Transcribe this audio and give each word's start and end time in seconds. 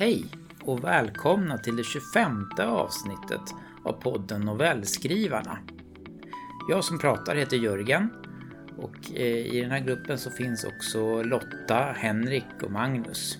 Hej 0.00 0.24
och 0.60 0.84
välkomna 0.84 1.58
till 1.58 1.76
det 1.76 1.84
25 1.84 2.50
avsnittet 2.58 3.40
av 3.84 3.92
podden 3.92 4.40
Novellskrivarna. 4.40 5.58
Jag 6.68 6.84
som 6.84 6.98
pratar 6.98 7.36
heter 7.36 7.56
Jörgen 7.56 8.10
och 8.76 8.96
eh, 9.14 9.26
i 9.26 9.60
den 9.60 9.70
här 9.70 9.80
gruppen 9.80 10.18
så 10.18 10.30
finns 10.30 10.64
också 10.64 11.22
Lotta, 11.22 11.94
Henrik 11.96 12.62
och 12.62 12.70
Magnus. 12.70 13.38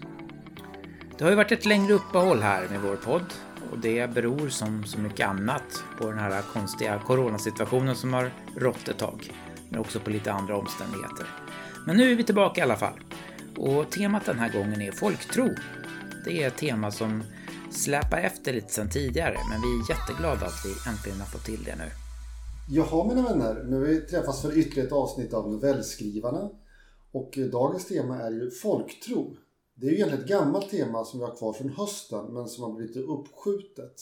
Det 1.19 1.25
har 1.25 1.31
ju 1.31 1.37
varit 1.37 1.53
ett 1.53 1.67
längre 1.67 1.93
uppehåll 1.93 2.43
här 2.43 2.69
med 2.69 2.81
vår 2.81 2.97
podd 2.97 3.35
och 3.71 3.79
det 3.79 4.15
beror 4.15 4.49
som 4.49 4.85
så 4.85 4.99
mycket 4.99 5.29
annat 5.29 5.85
på 5.99 6.11
den 6.11 6.19
här 6.19 6.43
konstiga 6.43 6.99
coronasituationen 6.99 7.97
som 7.97 8.13
har 8.13 8.31
rått 8.57 8.89
ett 8.89 8.99
tag, 8.99 9.33
men 9.69 9.81
också 9.81 10.01
på 10.01 10.11
lite 10.11 10.33
andra 10.33 10.57
omständigheter. 10.57 11.27
Men 11.87 11.97
nu 11.97 12.13
är 12.13 12.17
vi 12.17 12.25
tillbaka 12.25 12.61
i 12.61 12.65
alla 12.65 12.77
fall. 12.77 13.01
Och 13.57 13.91
temat 13.91 14.25
den 14.25 14.39
här 14.39 14.53
gången 14.53 14.83
är 14.83 14.93
folktro. 14.93 15.49
Det 16.25 16.43
är 16.43 16.49
ett 16.49 16.57
tema 16.57 16.91
som 16.91 17.23
släpar 17.71 18.19
efter 18.19 18.53
lite 18.53 18.73
sedan 18.73 18.91
tidigare, 18.91 19.37
men 19.51 19.61
vi 19.61 19.69
är 19.69 19.97
jätteglada 19.97 20.47
att 20.47 20.65
vi 20.65 20.91
äntligen 20.91 21.21
har 21.21 21.27
fått 21.27 21.45
till 21.45 21.65
det 21.65 21.77
nu. 21.77 21.91
Jaha 22.71 23.09
mina 23.09 23.23
vänner, 23.29 23.65
nu 23.69 23.77
har 23.77 23.85
vi 23.85 24.01
träffats 24.01 24.43
för 24.43 24.59
ytterligare 24.59 24.87
ett 24.87 24.93
avsnitt 24.93 25.35
av 25.35 25.51
Novellskrivarna. 25.51 26.51
Och 27.13 27.39
dagens 27.53 27.87
tema 27.87 28.19
är 28.23 28.31
ju 28.31 28.51
folktro. 28.51 29.37
Det 29.75 29.87
är 29.87 29.91
ju 29.91 29.97
egentligen 29.97 30.25
ett 30.25 30.31
gammalt 30.31 30.71
tema 30.71 31.05
som 31.05 31.21
vi 31.21 31.27
har 31.27 31.37
kvar 31.37 31.53
från 31.53 31.71
hösten 31.71 32.35
men 32.35 32.49
som 32.49 32.65
har 32.65 32.73
blivit 32.73 32.97
uppskjutet. 32.97 33.95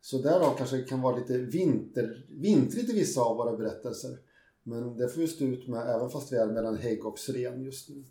Så 0.00 0.18
därav 0.18 0.54
kanske 0.58 0.76
det 0.76 0.82
kan 0.82 1.00
vara 1.00 1.16
lite 1.16 1.38
vinter, 1.38 2.26
vintrigt 2.30 2.90
i 2.90 2.92
vissa 2.92 3.20
av 3.20 3.36
våra 3.36 3.56
berättelser. 3.56 4.18
Men 4.62 4.96
det 4.96 5.08
får 5.08 5.20
vi 5.20 5.28
stå 5.28 5.44
ut 5.44 5.68
med 5.68 5.90
även 5.90 6.10
fast 6.10 6.32
vi 6.32 6.36
är 6.36 6.46
mellan 6.46 6.78
hägg 6.78 7.06
och 7.06 7.18
sren 7.18 7.62
just 7.62 7.88
nu. 7.88 8.04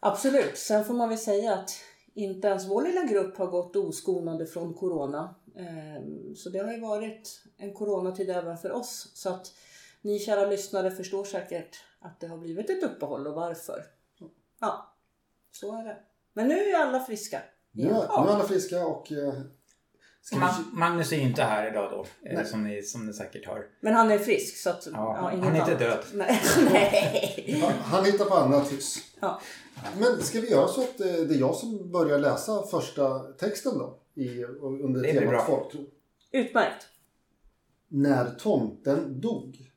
Absolut. 0.00 0.56
Sen 0.56 0.84
får 0.84 0.94
man 0.94 1.08
väl 1.08 1.18
säga 1.18 1.54
att 1.54 1.70
inte 2.14 2.48
ens 2.48 2.68
vår 2.68 2.82
lilla 2.82 3.04
grupp 3.04 3.36
har 3.36 3.46
gått 3.46 3.76
oskonade 3.76 4.46
från 4.46 4.74
Corona. 4.74 5.34
Ehm, 5.56 6.36
så 6.36 6.48
det 6.48 6.58
har 6.58 6.72
ju 6.72 6.80
varit 6.80 7.42
en 7.56 7.74
coronatid 7.74 8.30
även 8.30 8.58
för 8.58 8.72
oss. 8.72 9.10
Så 9.14 9.28
att 9.28 9.52
ni 10.00 10.18
kära 10.18 10.46
lyssnare 10.46 10.90
förstår 10.90 11.24
säkert 11.24 11.76
att 12.00 12.20
det 12.20 12.26
har 12.26 12.38
blivit 12.38 12.70
ett 12.70 12.82
uppehåll 12.82 13.26
och 13.26 13.34
varför. 13.34 13.84
Ja, 14.60 14.94
så 15.52 15.76
är 15.78 15.84
det. 15.84 15.96
Men 16.32 16.48
nu 16.48 16.54
är 16.54 16.78
alla 16.78 17.00
friska. 17.00 17.42
Nu, 17.70 17.84
nu 17.84 17.90
är 17.90 18.06
alla 18.06 18.44
friska 18.44 18.86
och 18.86 19.12
eh, 19.12 19.34
Ska 20.24 20.36
Ma 20.36 20.54
Magnus 20.72 21.12
är 21.12 21.16
ju 21.16 21.22
inte 21.22 21.42
här 21.42 21.70
idag 21.70 21.90
då, 21.90 22.30
eh, 22.30 22.44
som 22.44 22.64
ni, 22.64 22.82
som 22.82 23.06
ni 23.06 23.12
säkert 23.12 23.46
hör. 23.46 23.66
Men 23.80 23.94
han 23.94 24.10
är 24.10 24.18
frisk 24.18 24.56
så 24.56 24.70
att... 24.70 24.86
Ja, 24.86 24.92
ja, 24.92 25.44
han 25.44 25.56
är 25.56 25.60
inte 25.60 25.84
död. 25.84 26.04
Nej. 26.12 26.40
Nej. 26.72 27.60
Han, 27.62 27.72
han 27.72 28.04
hittar 28.04 28.24
på 28.24 28.34
annat 28.34 28.72
hus. 28.72 28.98
Ja. 29.20 29.40
Men 29.98 30.22
ska 30.22 30.40
vi 30.40 30.50
göra 30.50 30.68
så 30.68 30.80
att 30.82 31.00
eh, 31.00 31.06
det 31.06 31.34
är 31.34 31.38
jag 31.38 31.54
som 31.54 31.90
börjar 31.90 32.18
läsa 32.18 32.62
första 32.62 33.18
texten 33.18 33.78
då? 33.78 33.98
I, 34.14 34.44
under 34.44 35.02
det 35.02 35.12
temat 35.12 35.46
folktro. 35.46 35.86
Utmärkt. 36.32 36.86
När 37.88 38.30
tomten 38.30 39.20
dog. 39.20 39.72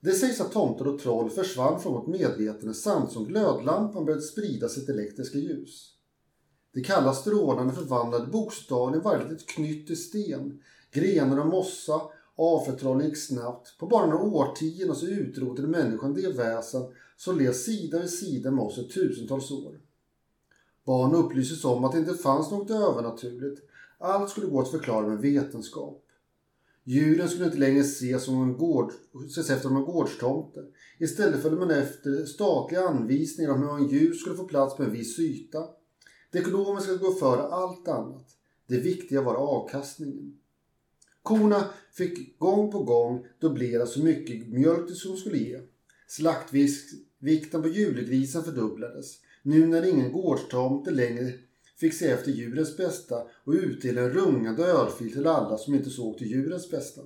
Det 0.00 0.12
sägs 0.12 0.40
att 0.40 0.52
tomtar 0.52 0.88
och 0.88 1.00
troll 1.00 1.30
försvann 1.30 1.80
från 1.80 1.92
vårt 1.92 2.06
medvetande 2.06 2.74
samtidigt 2.74 3.12
som 3.12 3.24
glödlampan 3.24 4.04
började 4.04 4.22
sprida 4.22 4.68
sitt 4.68 4.88
elektriska 4.88 5.38
ljus. 5.38 5.92
De 6.72 6.82
kalla 6.82 7.12
strålarna 7.14 7.72
förvandlade 7.72 8.26
bokstavligen 8.26 9.02
varje 9.02 9.28
litet 9.28 9.46
knytt 9.46 9.90
i 9.90 9.96
sten. 9.96 10.62
Grenar 10.92 11.40
och 11.40 11.46
mossa, 11.46 12.00
avförtrollning 12.36 13.06
gick 13.06 13.16
snabbt. 13.16 13.78
På 13.78 13.86
bara 13.86 14.06
några 14.06 14.24
årtionden 14.24 14.96
så 14.96 15.06
utrotade 15.06 15.68
människan 15.68 16.14
det 16.14 16.36
väsen 16.36 16.82
som 17.16 17.38
levt 17.38 17.56
sida 17.56 17.98
vid 17.98 18.10
sida 18.10 18.50
med 18.50 18.64
oss 18.64 18.78
i 18.78 18.88
tusentals 18.88 19.50
år. 19.50 19.80
Barn 20.84 21.14
upplystes 21.14 21.64
om 21.64 21.84
att 21.84 21.92
det 21.92 21.98
inte 21.98 22.14
fanns 22.14 22.50
något 22.50 22.70
övernaturligt. 22.70 23.62
Allt 23.98 24.30
skulle 24.30 24.46
gå 24.46 24.60
att 24.60 24.70
förklara 24.70 25.08
med 25.08 25.18
vetenskap. 25.18 26.02
Djuren 26.84 27.28
skulle 27.28 27.44
inte 27.44 27.58
längre 27.58 27.80
ses, 27.80 28.24
som 28.24 28.42
en 28.42 28.56
gård, 28.56 28.92
ses 29.26 29.50
efter 29.50 29.68
som 29.68 29.76
en 29.76 29.84
gårdstomte. 29.84 30.64
Istället 30.98 31.42
följde 31.42 31.60
man 31.60 31.70
efter 31.70 32.24
statliga 32.24 32.88
anvisningar 32.88 33.50
om 33.50 33.62
hur 33.62 33.76
en 33.76 33.88
djur 33.88 34.14
skulle 34.14 34.36
få 34.36 34.44
plats 34.44 34.76
på 34.76 34.82
en 34.82 34.92
viss 34.92 35.18
yta. 35.18 35.64
Det 36.32 36.38
ekonomiska 36.38 36.92
skulle 36.92 37.10
gå 37.10 37.14
före 37.14 37.42
allt 37.42 37.88
annat. 37.88 38.26
Det 38.66 38.78
viktiga 38.78 39.22
var 39.22 39.34
avkastningen. 39.34 40.38
Korna 41.26 41.64
fick 41.92 42.38
gång 42.38 42.70
på 42.70 42.82
gång 42.82 43.26
dubblera 43.40 43.86
så 43.86 44.00
mycket 44.00 44.48
mjölk 44.48 44.96
som 44.96 45.16
skulle 45.16 45.38
ge. 45.38 45.60
Slaktvikten 46.08 47.62
på 47.62 47.68
julegrisen 47.68 48.44
fördubblades. 48.44 49.06
Nu 49.42 49.66
när 49.66 49.88
ingen 49.88 50.12
gårdstomte 50.12 50.90
längre 50.90 51.32
fick 51.80 51.94
se 51.94 52.06
efter 52.06 52.30
djurens 52.30 52.76
bästa 52.76 53.22
och 53.44 53.52
utdela 53.52 54.00
en 54.00 54.10
rungande 54.10 54.62
örfil 54.62 55.12
till 55.12 55.26
alla 55.26 55.58
som 55.58 55.74
inte 55.74 55.90
såg 55.90 56.18
till 56.18 56.30
djurens 56.30 56.70
bästa. 56.70 57.00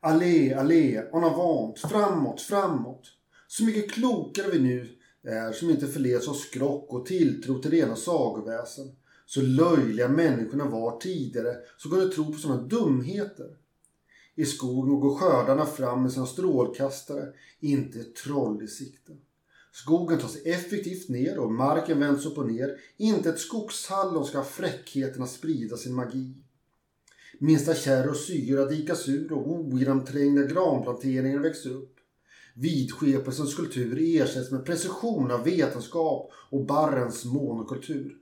Allé, 0.00 0.54
allé, 0.54 0.96
en 0.96 1.24
avant, 1.24 1.78
framåt, 1.78 2.40
framåt. 2.40 3.12
Så 3.48 3.64
mycket 3.64 3.90
klokare 3.90 4.50
vi 4.52 4.58
nu 4.58 4.88
är 5.22 5.52
som 5.52 5.70
inte 5.70 5.86
förleds 5.86 6.28
av 6.28 6.34
skrock 6.34 6.92
och 6.92 7.06
tilltro 7.06 7.58
till 7.58 7.70
rena 7.70 7.96
sagoväsen. 7.96 8.86
Så 9.26 9.42
löjliga 9.42 10.08
människorna 10.08 10.68
var 10.68 11.00
tidigare 11.00 11.56
som 11.78 11.90
kunde 11.90 12.08
tro 12.08 12.32
på 12.32 12.38
sådana 12.38 12.62
dumheter. 12.62 13.56
I 14.34 14.44
skogen 14.44 15.00
går 15.00 15.14
skördarna 15.14 15.66
fram 15.66 16.02
med 16.02 16.12
sina 16.12 16.26
strålkastare, 16.26 17.32
inte 17.60 18.00
ett 18.00 18.16
troll 18.16 18.62
i 18.62 18.68
sikte. 18.68 19.12
Skogen 19.72 20.18
tas 20.18 20.36
effektivt 20.36 21.08
ner 21.08 21.38
och 21.38 21.52
marken 21.52 22.00
vänds 22.00 22.26
upp 22.26 22.38
och 22.38 22.52
ner. 22.52 22.76
Inte 22.96 23.28
ett 23.28 23.38
skogshallon 23.38 24.24
ska 24.24 24.38
ha 24.38 24.44
fräckheten 24.44 25.22
att 25.22 25.30
sprida 25.30 25.76
sin 25.76 25.94
magi. 25.94 26.34
Minsta 27.38 27.74
kärr 27.74 28.08
och 28.08 28.16
syra 28.16 28.64
dikas 28.64 29.08
ur 29.08 29.32
och 29.32 29.50
ogenomträngda 29.50 30.42
granplanteringar 30.42 31.38
växer 31.38 31.70
upp. 31.70 31.96
Vidskepelsens 32.54 33.50
skulptur 33.50 33.98
ersätts 34.00 34.50
med 34.50 34.64
precision 34.64 35.30
av 35.30 35.44
vetenskap 35.44 36.30
och 36.50 36.66
barrens 36.66 37.24
monokultur. 37.24 38.16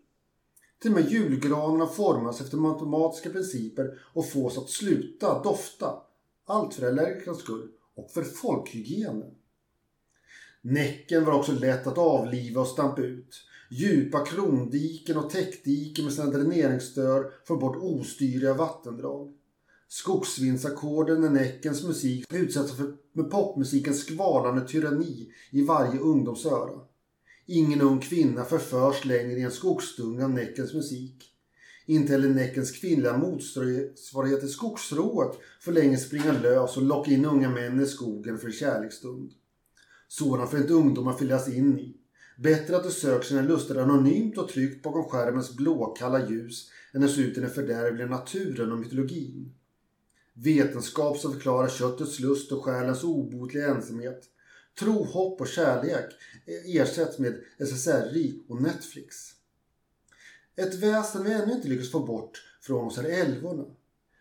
Till 0.84 0.93
och 0.93 1.00
med 1.00 1.12
julgranarna 1.12 1.87
formas 1.87 2.41
efter 2.41 2.56
matematiska 2.56 3.31
principer 3.31 3.99
och 4.15 4.31
fås 4.31 4.59
att 4.59 4.71
sluta 4.71 5.43
dofta. 5.43 6.03
Allt 6.47 6.75
för 6.75 6.87
allergikernas 6.87 7.39
skull 7.39 7.69
och 7.97 8.11
för 8.11 8.22
folkhygienen. 8.22 9.34
Näcken 10.62 11.25
var 11.25 11.33
också 11.33 11.53
lätt 11.53 11.87
att 11.87 11.99
avliva 11.99 12.61
och 12.61 12.67
stampa 12.67 13.03
ut. 13.03 13.37
Djupa 13.71 14.27
krondiken 14.27 15.17
och 15.17 15.31
täckdiken 15.31 16.05
med 16.05 16.15
sina 16.15 16.31
dräneringsstör 16.31 17.33
får 17.47 17.56
bort 17.56 17.77
ostyriga 17.77 18.55
vattendrag. 18.55 19.33
Skogsvindsackorden 19.89 21.25
är 21.25 21.31
Näckens 21.31 21.84
musik 21.84 22.27
utsätts 22.33 22.77
för 22.77 22.97
med 23.12 23.31
popmusikens 23.31 24.01
skvalande 24.01 24.69
tyranni 24.69 25.33
i 25.51 25.65
varje 25.65 26.01
ungdoms 26.01 26.47
öra. 26.47 26.81
Ingen 27.47 27.81
ung 27.81 28.00
kvinna 28.00 28.44
förförs 28.44 29.05
längre 29.05 29.38
i 29.38 29.43
en 29.43 29.50
skogsdunga 29.50 30.25
av 30.25 30.31
Näckens 30.31 30.75
musik. 30.75 31.31
Inte 31.87 32.12
heller 32.12 32.28
Näckens 32.28 32.71
kvinnliga 32.71 33.16
motsvarighet 33.16 34.41
till 34.41 34.49
skogsrået 34.49 35.38
får 35.60 35.72
längre 35.72 35.99
springa 35.99 36.33
lös 36.33 36.77
och 36.77 36.83
locka 36.83 37.10
in 37.10 37.25
unga 37.25 37.50
män 37.50 37.81
i 37.81 37.87
skogen 37.87 38.38
för 38.38 38.47
en 38.47 38.53
kärleksstund. 38.53 39.33
Sådan 40.09 40.49
får 40.49 40.59
inte 40.59 40.72
ungdomar 40.72 41.12
fyllas 41.12 41.49
in 41.49 41.78
i. 41.78 41.97
Bättre 42.38 42.77
att 42.77 42.84
de 42.84 42.91
söker 42.91 43.27
sina 43.27 43.43
lustar 43.43 43.77
anonymt 43.77 44.38
och 44.38 44.49
tryggt 44.49 44.83
bakom 44.83 45.04
skärmens 45.04 45.56
blåkalla 45.56 46.31
ljus 46.31 46.71
än 46.94 47.04
att 47.04 47.10
se 47.10 47.21
ut 47.21 47.38
i 47.38 47.41
den 47.41 47.50
fördärvliga 47.50 48.06
naturen 48.06 48.72
och 48.72 48.78
mytologin. 48.78 49.54
Vetenskap 50.34 51.19
som 51.19 51.33
förklarar 51.33 51.69
köttets 51.69 52.21
lust 52.21 52.53
och 52.53 52.65
själens 52.65 53.04
obotliga 53.04 53.75
ensamhet. 53.75 54.31
Tro, 54.78 55.04
hopp 55.04 55.40
och 55.40 55.48
kärlek 55.48 56.14
ersätts 56.66 57.18
med 57.18 57.40
SSRI 57.58 58.44
och 58.48 58.62
Netflix. 58.62 59.16
Ett 60.56 60.74
väsen 60.74 61.24
vi 61.24 61.32
ännu 61.32 61.53
inte 61.53 61.68
lyckats 61.68 61.91
få 61.91 62.00
bort 62.00 62.42
från 62.60 62.86
oss 62.86 62.98
är 62.98 63.04
älvorna. 63.04 63.65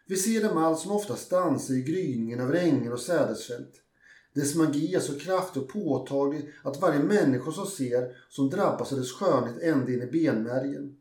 Vi 0.05 0.15
ser 0.15 0.43
dem 0.43 0.57
allt 0.57 0.79
som 0.79 0.91
oftast 0.91 1.29
dansa 1.29 1.73
i 1.73 1.81
gryningen 1.81 2.39
över 2.39 2.53
ängar 2.53 2.91
och 2.91 2.99
sädesfält. 2.99 3.81
Dess 4.33 4.55
magi 4.55 4.95
är 4.95 4.99
så 4.99 5.19
kraftig 5.19 5.63
och 5.63 5.69
påtaglig 5.69 6.53
att 6.63 6.81
varje 6.81 6.99
människa 6.99 7.51
som 7.51 7.65
ser 7.65 8.15
som 8.29 8.49
drabbas 8.49 8.91
av 8.91 8.99
dess 8.99 9.11
skönhet 9.11 9.61
ända 9.61 9.91
in 9.91 10.01
i 10.01 10.05
benmärgen. 10.05 10.97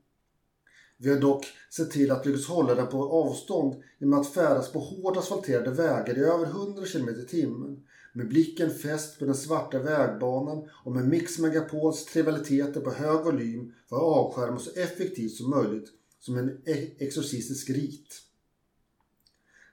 Vi 0.97 1.11
har 1.11 1.21
dock 1.21 1.47
sett 1.71 1.91
till 1.91 2.11
att 2.11 2.27
lyckas 2.27 2.47
hålla 2.47 2.75
den 2.75 2.87
på 2.87 3.13
avstånd 3.13 3.83
genom 3.99 4.21
att 4.21 4.35
färdas 4.35 4.73
på 4.73 4.79
hårt 4.79 5.17
asfalterade 5.17 5.71
vägar 5.71 6.19
i 6.19 6.21
över 6.21 6.47
100 6.47 6.83
km 6.93 7.09
i 7.09 7.27
timmen 7.27 7.87
med 8.13 8.29
blicken 8.29 8.71
fäst 8.71 9.19
på 9.19 9.25
den 9.25 9.35
svarta 9.35 9.79
vägbanan 9.79 10.69
och 10.85 10.93
med 10.93 11.09
Mix 11.09 11.39
Megapols 11.39 12.05
trivialiteter 12.05 12.81
på 12.81 12.91
hög 12.91 13.25
volym 13.25 13.73
för 13.89 13.97
att 13.97 14.03
avskärma 14.03 14.59
så 14.59 14.81
effektivt 14.81 15.33
som 15.33 15.51
möjligt 15.51 15.89
som 16.21 16.39
en 16.39 16.63
e-, 16.65 16.91
exorcistisk 16.99 17.71
rit. 17.71 18.23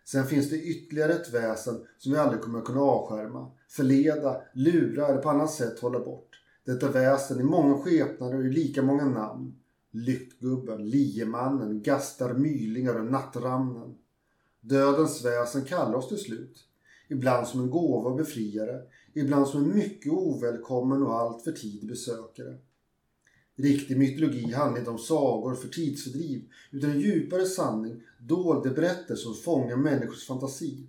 Sen 0.05 0.25
finns 0.25 0.49
det 0.49 0.61
ytterligare 0.61 1.13
ett 1.13 1.33
väsen 1.33 1.85
som 1.97 2.11
vi 2.11 2.17
aldrig 2.17 2.41
kommer 2.41 2.59
att 2.59 2.65
kunna 2.65 2.81
avskärma, 2.81 3.51
förleda, 3.67 4.41
lura 4.53 5.07
eller 5.07 5.21
på 5.21 5.29
annat 5.29 5.51
sätt 5.51 5.79
hålla 5.79 5.99
bort. 5.99 6.41
Detta 6.65 6.91
väsen 6.91 7.39
i 7.39 7.43
många 7.43 7.77
skepnader 7.77 8.37
och 8.37 8.45
i 8.45 8.49
lika 8.49 8.81
många 8.81 9.05
namn. 9.05 9.55
Lyktgubben, 9.91 10.89
liemannen, 10.89 11.81
gastar, 11.81 12.33
mylingar 12.33 12.95
och 12.95 13.05
nattramnen. 13.05 13.95
Dödens 14.61 15.25
väsen 15.25 15.65
kallar 15.65 15.93
oss 15.93 16.09
till 16.09 16.17
slut. 16.17 16.68
Ibland 17.09 17.47
som 17.47 17.61
en 17.61 17.69
gåva 17.69 18.09
och 18.09 18.17
befriare, 18.17 18.81
ibland 19.13 19.47
som 19.47 19.63
en 19.63 19.75
mycket 19.77 20.11
ovälkommen 20.11 21.03
och 21.03 21.13
allt 21.13 21.43
för 21.43 21.51
tidig 21.51 21.89
besökare. 21.89 22.57
Riktig 23.55 23.97
mytologi 23.97 24.53
handlar 24.53 24.79
inte 24.79 24.91
om 24.91 24.97
sagor 24.97 25.55
för 25.55 25.67
tidsfördriv 25.67 26.49
utan 26.71 26.89
en 26.89 26.99
djupare 26.99 27.45
sanning, 27.45 28.03
dolda 28.19 28.69
berättelser 28.69 29.15
som 29.15 29.35
fångar 29.35 29.75
människors 29.75 30.27
fantasi. 30.27 30.87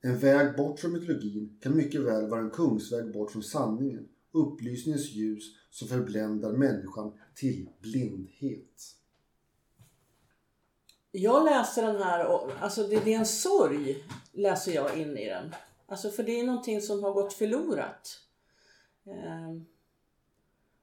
En 0.00 0.18
väg 0.18 0.56
bort 0.56 0.80
från 0.80 0.92
mytologin 0.92 1.58
kan 1.60 1.76
mycket 1.76 2.00
väl 2.00 2.28
vara 2.28 2.40
en 2.40 2.50
kungsväg 2.50 3.12
bort 3.12 3.30
från 3.30 3.42
sanningen, 3.42 4.08
upplysningens 4.32 5.10
ljus 5.10 5.44
som 5.70 5.88
förbländar 5.88 6.52
människan 6.52 7.12
till 7.34 7.68
blindhet. 7.82 8.99
Jag 11.12 11.44
läser 11.44 11.82
den 11.82 12.02
här, 12.02 12.26
och, 12.26 12.50
alltså 12.60 12.82
det, 12.82 13.04
det 13.04 13.14
är 13.14 13.18
en 13.18 13.26
sorg 13.26 14.04
läser 14.32 14.72
jag 14.72 14.98
in 14.98 15.16
i 15.18 15.26
den. 15.28 15.54
Alltså 15.86 16.10
för 16.10 16.22
det 16.22 16.40
är 16.40 16.44
någonting 16.44 16.80
som 16.80 17.04
har 17.04 17.12
gått 17.12 17.32
förlorat. 17.32 18.18
Eh, 19.06 19.62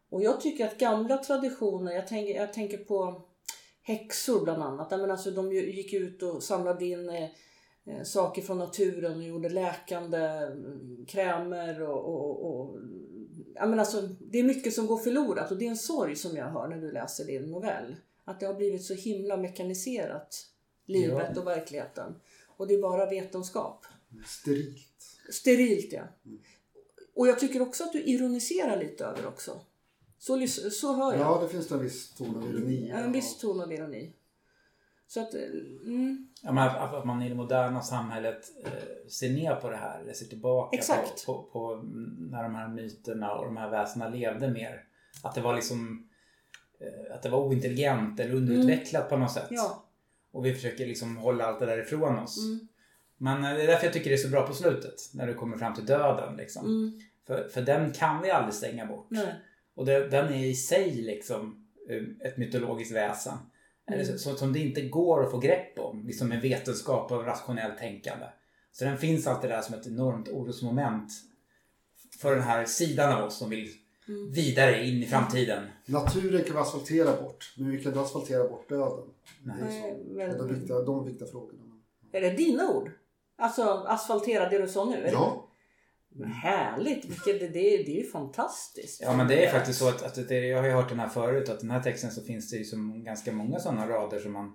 Och 0.09 0.23
jag 0.23 0.41
tycker 0.41 0.67
att 0.67 0.77
gamla 0.77 1.17
traditioner, 1.17 1.91
jag 1.91 2.07
tänker, 2.07 2.35
jag 2.35 2.53
tänker 2.53 2.77
på 2.77 3.21
häxor 3.81 4.43
bland 4.43 4.63
annat. 4.63 4.91
Men 4.91 5.11
alltså 5.11 5.31
de 5.31 5.51
gick 5.51 5.93
ut 5.93 6.23
och 6.23 6.43
samlade 6.43 6.85
in 6.85 7.09
eh, 7.09 7.29
eh, 7.85 8.03
saker 8.03 8.41
från 8.41 8.57
naturen 8.57 9.17
och 9.17 9.23
gjorde 9.23 9.49
läkande 9.49 10.17
mm, 10.17 11.05
krämer 11.07 11.81
och, 11.81 12.05
och, 12.05 12.45
och 12.45 12.77
jag 13.55 13.69
men 13.69 13.79
alltså, 13.79 14.01
det 14.01 14.39
är 14.39 14.43
mycket 14.43 14.73
som 14.73 14.87
går 14.87 14.97
förlorat 14.97 15.51
och 15.51 15.57
det 15.57 15.65
är 15.65 15.69
en 15.69 15.77
sorg 15.77 16.15
som 16.15 16.37
jag 16.37 16.45
hör 16.45 16.67
när 16.67 16.77
du 16.77 16.91
läser 16.91 17.25
din 17.25 17.51
novell. 17.51 17.95
Att 18.27 18.39
det 18.39 18.45
har 18.45 18.53
blivit 18.53 18.83
så 18.83 18.93
himla 18.93 19.37
mekaniserat, 19.37 20.45
livet 20.85 21.31
ja. 21.35 21.41
och 21.41 21.47
verkligheten. 21.47 22.15
Och 22.57 22.67
det 22.67 22.73
är 22.73 22.81
bara 22.81 23.09
vetenskap. 23.09 23.85
Sterilt. 24.25 25.03
Sterilt 25.29 25.93
ja. 25.93 26.03
Mm. 26.25 26.39
Och 27.15 27.27
jag 27.27 27.39
tycker 27.39 27.61
också 27.61 27.83
att 27.83 27.93
du 27.93 28.03
ironiserar 28.03 28.79
lite 28.79 29.05
över 29.05 29.27
också. 29.27 29.61
Så, 30.17 30.47
så 30.71 30.93
hör 30.93 31.13
jag. 31.13 31.21
Ja, 31.21 31.39
det 31.41 31.49
finns 31.49 31.71
en 31.71 31.79
viss 31.79 32.15
ton 32.15 32.35
av 32.35 32.49
ironi. 32.49 32.89
Ja, 32.89 32.95
en 32.95 33.11
viss 33.11 33.37
ton 33.37 33.61
av 33.61 33.73
ironi. 33.73 34.13
Så 35.07 35.21
att, 35.21 35.33
mm. 35.33 36.27
ja, 36.41 36.51
men 36.51 36.67
att 36.67 37.05
man 37.05 37.21
i 37.21 37.29
det 37.29 37.35
moderna 37.35 37.81
samhället 37.81 38.51
eh, 38.65 39.07
ser 39.09 39.29
ner 39.29 39.55
på 39.55 39.69
det 39.69 39.77
här. 39.77 39.99
Eller 39.99 40.13
ser 40.13 40.25
tillbaka 40.25 40.77
Exakt. 40.77 41.25
På, 41.25 41.33
på, 41.33 41.43
på, 41.43 41.81
när 42.31 42.43
de 42.43 42.55
här 42.55 42.67
myterna 42.67 43.35
och 43.35 43.45
de 43.45 43.57
här 43.57 43.69
väsena 43.69 44.09
levde 44.09 44.51
mer. 44.51 44.83
Att 45.23 45.35
det 45.35 45.41
var 45.41 45.55
liksom 45.55 45.89
eh, 45.89 46.16
att 47.11 47.23
det 47.23 47.29
var 47.29 47.39
ointelligent 47.39 48.19
eller 48.19 48.33
underutvecklat 48.33 49.01
mm. 49.01 49.09
på 49.09 49.17
något 49.17 49.31
sätt. 49.31 49.47
Ja. 49.49 49.83
Och 50.31 50.45
vi 50.45 50.53
försöker 50.53 50.85
liksom 50.85 51.17
hålla 51.17 51.45
allt 51.45 51.59
det 51.59 51.65
där 51.65 51.79
ifrån 51.79 52.19
oss. 52.19 52.37
Mm. 52.45 52.67
Men 53.17 53.43
eh, 53.43 53.53
det 53.53 53.63
är 53.63 53.67
därför 53.67 53.85
jag 53.85 53.93
tycker 53.93 54.09
det 54.09 54.15
är 54.15 54.17
så 54.17 54.29
bra 54.29 54.47
på 54.47 54.53
slutet. 54.53 54.95
När 55.13 55.27
du 55.27 55.33
kommer 55.33 55.57
fram 55.57 55.73
till 55.73 55.85
döden 55.85 56.37
liksom. 56.37 56.65
Mm. 56.65 56.99
För, 57.27 57.49
för 57.49 57.61
den 57.61 57.91
kan 57.91 58.21
vi 58.21 58.31
aldrig 58.31 58.53
stänga 58.53 58.85
bort. 58.85 59.07
Nej. 59.09 59.35
Och 59.75 59.85
det, 59.85 60.07
den 60.09 60.33
är 60.33 60.45
i 60.45 60.55
sig 60.55 60.91
liksom 60.91 61.67
eh, 61.89 62.27
ett 62.27 62.37
mytologiskt 62.37 62.95
väsen. 62.95 63.37
Mm. 63.91 64.17
Som 64.17 64.53
det 64.53 64.59
inte 64.59 64.81
går 64.81 65.23
att 65.23 65.31
få 65.31 65.39
grepp 65.39 65.79
om 65.79 66.07
liksom 66.07 66.27
med 66.27 66.41
vetenskap 66.41 67.11
och 67.11 67.25
rationellt 67.25 67.77
tänkande. 67.77 68.25
Så 68.71 68.85
den 68.85 68.97
finns 68.97 69.27
alltid 69.27 69.49
där 69.49 69.61
som 69.61 69.75
ett 69.75 69.87
enormt 69.87 70.29
orosmoment 70.29 71.11
för 72.21 72.35
den 72.35 72.43
här 72.43 72.65
sidan 72.65 73.13
av 73.13 73.25
oss 73.25 73.37
som 73.37 73.49
vill 73.49 73.73
mm. 74.07 74.31
vidare 74.31 74.87
in 74.87 75.03
i 75.03 75.05
framtiden. 75.05 75.63
Naturen 75.85 76.43
kan 76.43 76.55
vi 76.55 76.61
asfaltera 76.61 77.21
bort, 77.21 77.53
men 77.57 77.71
vi 77.71 77.83
kan 77.83 77.91
inte 77.91 78.01
asfaltera 78.01 78.47
bort 78.47 78.69
döden. 78.69 79.05
Nej. 79.43 79.55
Det 79.59 80.23
är 80.23 80.31
så. 80.31 80.37
De, 80.37 80.53
viktiga, 80.53 80.81
de 80.81 81.05
viktiga 81.05 81.27
frågorna. 81.27 81.63
Är 82.11 82.21
det 82.21 82.29
dina 82.29 82.71
ord? 82.71 82.91
Alltså 83.37 83.63
asfaltera 83.87 84.49
det 84.49 84.57
du 84.57 84.67
sa 84.67 84.85
nu? 84.85 85.09
ja. 85.11 85.43
Men 86.19 86.31
härligt! 86.31 87.05
Vilket, 87.05 87.39
det, 87.39 87.47
det, 87.47 87.77
det 87.77 87.99
är 87.99 88.03
ju 88.03 88.09
fantastiskt. 88.09 89.01
Ja 89.01 89.17
men 89.17 89.27
det 89.27 89.45
är 89.45 89.51
faktiskt 89.51 89.79
så 89.79 89.89
att, 89.89 90.03
att 90.03 90.27
det, 90.27 90.47
jag 90.47 90.57
har 90.57 90.65
ju 90.65 90.71
hört 90.71 90.89
den 90.89 90.99
här 90.99 91.09
förut 91.09 91.49
att 91.49 91.59
den 91.59 91.71
här 91.71 91.83
texten 91.83 92.11
så 92.11 92.21
finns 92.21 92.49
det 92.49 92.57
ju 92.57 92.63
som 92.63 93.03
ganska 93.03 93.31
många 93.31 93.59
sådana 93.59 93.89
rader 93.89 94.19
som 94.19 94.33
man, 94.33 94.53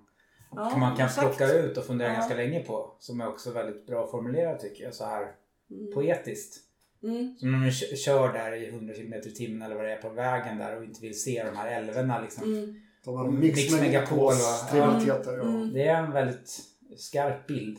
ja, 0.51 0.77
man 0.77 0.97
kan 0.97 1.07
exakt. 1.07 1.37
plocka 1.37 1.53
ut 1.53 1.77
och 1.77 1.85
fundera 1.85 2.09
ja. 2.09 2.15
ganska 2.15 2.35
länge 2.35 2.61
på. 2.61 2.97
Som 2.99 3.21
är 3.21 3.29
också 3.29 3.51
väldigt 3.51 3.87
bra 3.87 4.07
formulerat 4.07 4.61
tycker 4.61 4.85
jag 4.85 4.95
så 4.95 5.05
här 5.05 5.33
mm. 5.71 5.93
poetiskt. 5.95 6.72
Mm. 7.03 7.37
Som 7.39 7.53
när 7.53 7.59
man 7.59 7.71
kör 7.71 8.33
där 8.33 8.53
i 8.53 8.69
100 8.69 8.95
km 8.95 9.13
i 9.13 9.21
timmen 9.21 9.63
eller 9.63 9.75
vad 9.75 9.85
det 9.85 9.93
är 9.93 10.03
på 10.03 10.09
vägen 10.09 10.59
där 10.59 10.77
och 10.77 10.85
inte 10.85 11.01
vill 11.01 11.23
se 11.23 11.45
de 11.45 11.57
här 11.57 11.71
älvorna 11.71 12.21
liksom. 12.21 12.53
Mm. 12.53 12.81
De 13.05 13.17
har 13.17 13.31
mix 13.31 13.81
megapol 13.81 14.33
och 14.33 14.79
ja, 14.79 15.23
mm. 15.31 15.73
Det 15.73 15.89
är 15.89 15.97
en 15.97 16.13
väldigt 16.13 16.61
skarp 16.97 17.47
bild. 17.47 17.79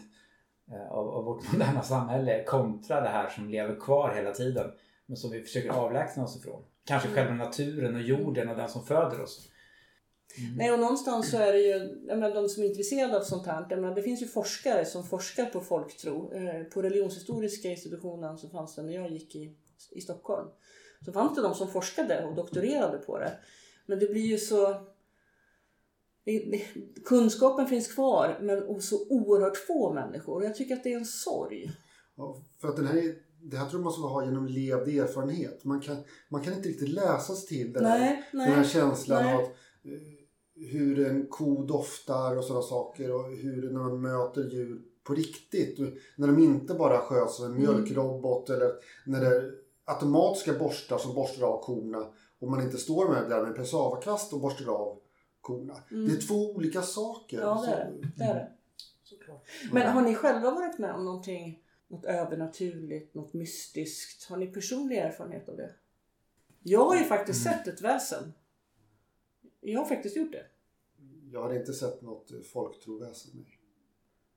Eh, 0.72 0.92
av, 0.92 1.10
av 1.10 1.24
vårt 1.24 1.52
moderna 1.52 1.82
samhälle 1.82 2.44
kontra 2.44 3.02
det 3.02 3.10
här 3.10 3.30
som 3.30 3.50
lever 3.50 3.80
kvar 3.80 4.14
hela 4.16 4.32
tiden 4.32 4.72
men 5.06 5.18
som 5.18 5.32
vi 5.32 5.42
försöker 5.42 5.70
avlägsna 5.70 6.24
oss 6.24 6.38
ifrån. 6.38 6.64
Kanske 6.86 7.08
mm. 7.08 7.16
själva 7.16 7.44
naturen 7.44 7.96
och 7.96 8.02
jorden 8.02 8.50
och 8.50 8.58
den 8.58 8.70
som 8.70 8.86
föder 8.86 9.22
oss. 9.22 9.50
Mm. 10.38 10.56
Nej 10.56 10.72
och 10.72 10.80
någonstans 10.80 11.32
så 11.32 11.38
är 11.38 11.54
det 11.54 11.60
ju, 11.60 12.04
jag 12.08 12.20
menar, 12.20 12.36
de 12.36 12.50
som 12.50 12.64
är 12.64 12.68
intresserade 12.68 13.18
av 13.18 13.22
sånt 13.22 13.46
här, 13.46 13.68
jag 13.70 13.82
menar, 13.82 13.96
det 13.96 14.04
finns 14.04 14.22
ju 14.22 14.28
forskare 14.28 14.86
som 14.86 15.04
forskar 15.04 15.46
på 15.46 15.62
folktro. 15.62 16.34
Eh, 16.34 16.64
på 16.64 16.82
religionshistoriska 16.82 17.68
institutionen 17.68 18.38
så 18.38 18.50
fanns 18.50 18.76
det 18.76 18.84
när 18.84 18.94
jag 18.94 19.12
gick 19.12 19.36
i, 19.36 19.56
i 19.92 20.02
Stockholm. 20.02 20.48
Så 21.06 21.12
fanns 21.12 21.36
det 21.36 21.42
de 21.42 21.56
som 21.56 21.68
forskade 21.68 22.26
och 22.26 22.36
doktorerade 22.36 22.98
på 22.98 23.20
det. 23.20 23.32
Men 23.86 24.00
det 24.00 24.08
blir 24.08 24.26
ju 24.26 24.38
så 24.38 24.88
kunskapen 27.06 27.68
finns 27.68 27.94
kvar 27.94 28.40
men 28.42 28.82
så 28.82 29.08
oerhört 29.10 29.58
få 29.58 29.94
människor. 29.94 30.44
Jag 30.44 30.56
tycker 30.56 30.76
att 30.76 30.84
det 30.84 30.94
är 30.94 30.98
en 30.98 31.06
sorg. 31.06 31.72
Ja, 32.16 32.38
för 32.62 32.68
att 32.68 32.76
den 32.76 32.88
här, 32.88 33.16
det 33.42 33.58
här 33.58 33.66
tror 33.66 33.80
jag 33.80 33.84
man 33.84 33.94
ska 33.94 34.08
ha 34.08 34.26
genom 34.26 34.48
levd 34.48 34.88
erfarenhet. 34.88 35.64
Man 35.64 35.82
kan, 35.82 35.98
man 36.30 36.44
kan 36.44 36.54
inte 36.54 36.70
riktigt 36.70 36.90
läsa 36.90 37.36
sig 37.36 37.48
till 37.48 37.74
den, 37.74 37.84
nej, 37.84 38.00
här, 38.00 38.26
nej, 38.34 38.48
den 38.48 38.56
här 38.56 38.64
känslan 38.64 39.24
nej. 39.24 39.36
av 39.36 39.42
eh, 39.42 40.23
hur 40.56 41.08
en 41.08 41.28
ko 41.28 41.64
doftar 41.64 42.38
och 42.38 42.44
sådana 42.44 42.62
saker 42.62 43.16
och 43.16 43.32
hur 43.32 43.72
när 43.72 43.80
man 43.80 44.02
möter 44.02 44.50
djur 44.50 44.82
på 45.04 45.14
riktigt. 45.14 45.80
När 46.16 46.28
de 46.28 46.40
inte 46.40 46.74
bara 46.74 47.00
sköts 47.00 47.40
av 47.40 47.46
en 47.46 47.52
mm. 47.52 47.64
mjölkrobot 47.64 48.50
eller 48.50 48.72
när 49.06 49.22
det 49.22 49.28
är 49.28 49.52
automatiska 49.86 50.54
borstar 50.54 50.98
som 50.98 51.16
borstar 51.16 51.48
av 51.48 51.64
korna 51.64 52.08
och 52.40 52.50
man 52.50 52.62
inte 52.62 52.78
står 52.78 53.10
med 53.10 53.30
där 53.30 53.42
med 53.42 53.50
en 53.50 53.54
pesavakvast 53.54 54.34
och 54.34 54.42
borstar 54.42 54.72
av 54.74 55.00
korna. 55.42 55.78
Mm. 55.92 56.08
Det 56.08 56.14
är 56.14 56.28
två 56.28 56.52
olika 56.56 56.82
saker. 56.82 57.40
Ja, 57.40 57.64
det 57.66 57.72
är 57.72 57.86
det. 57.86 58.12
det, 58.16 58.24
är 58.24 58.34
det. 58.36 58.52
Såklart. 59.04 59.46
Men 59.72 59.92
har 59.92 60.02
ni 60.02 60.16
själva 60.16 60.52
varit 60.52 60.80
med 60.80 60.96
om 60.96 61.06
någonting, 61.06 61.64
något 61.88 62.06
övernaturligt, 62.06 63.16
något 63.16 63.34
mystiskt? 63.34 64.30
Har 64.30 64.38
ni 64.38 64.48
personlig 64.48 64.98
erfarenhet 64.98 65.50
av 65.50 65.58
det? 65.58 65.72
Jag 66.64 66.86
har 66.86 66.96
ju 66.96 67.04
faktiskt 67.04 67.46
mm. 67.46 67.58
sett 67.58 67.68
ett 67.68 67.82
väsen. 67.82 68.34
Jag 69.64 69.80
har 69.80 69.86
faktiskt 69.86 70.18
gjort 70.18 70.32
det. 70.32 70.46
Jag 71.32 71.42
har 71.42 71.54
inte 71.54 71.74
sett 71.74 72.02
något 72.02 72.32
folktroväsen. 72.54 73.32
Nej. 73.36 73.60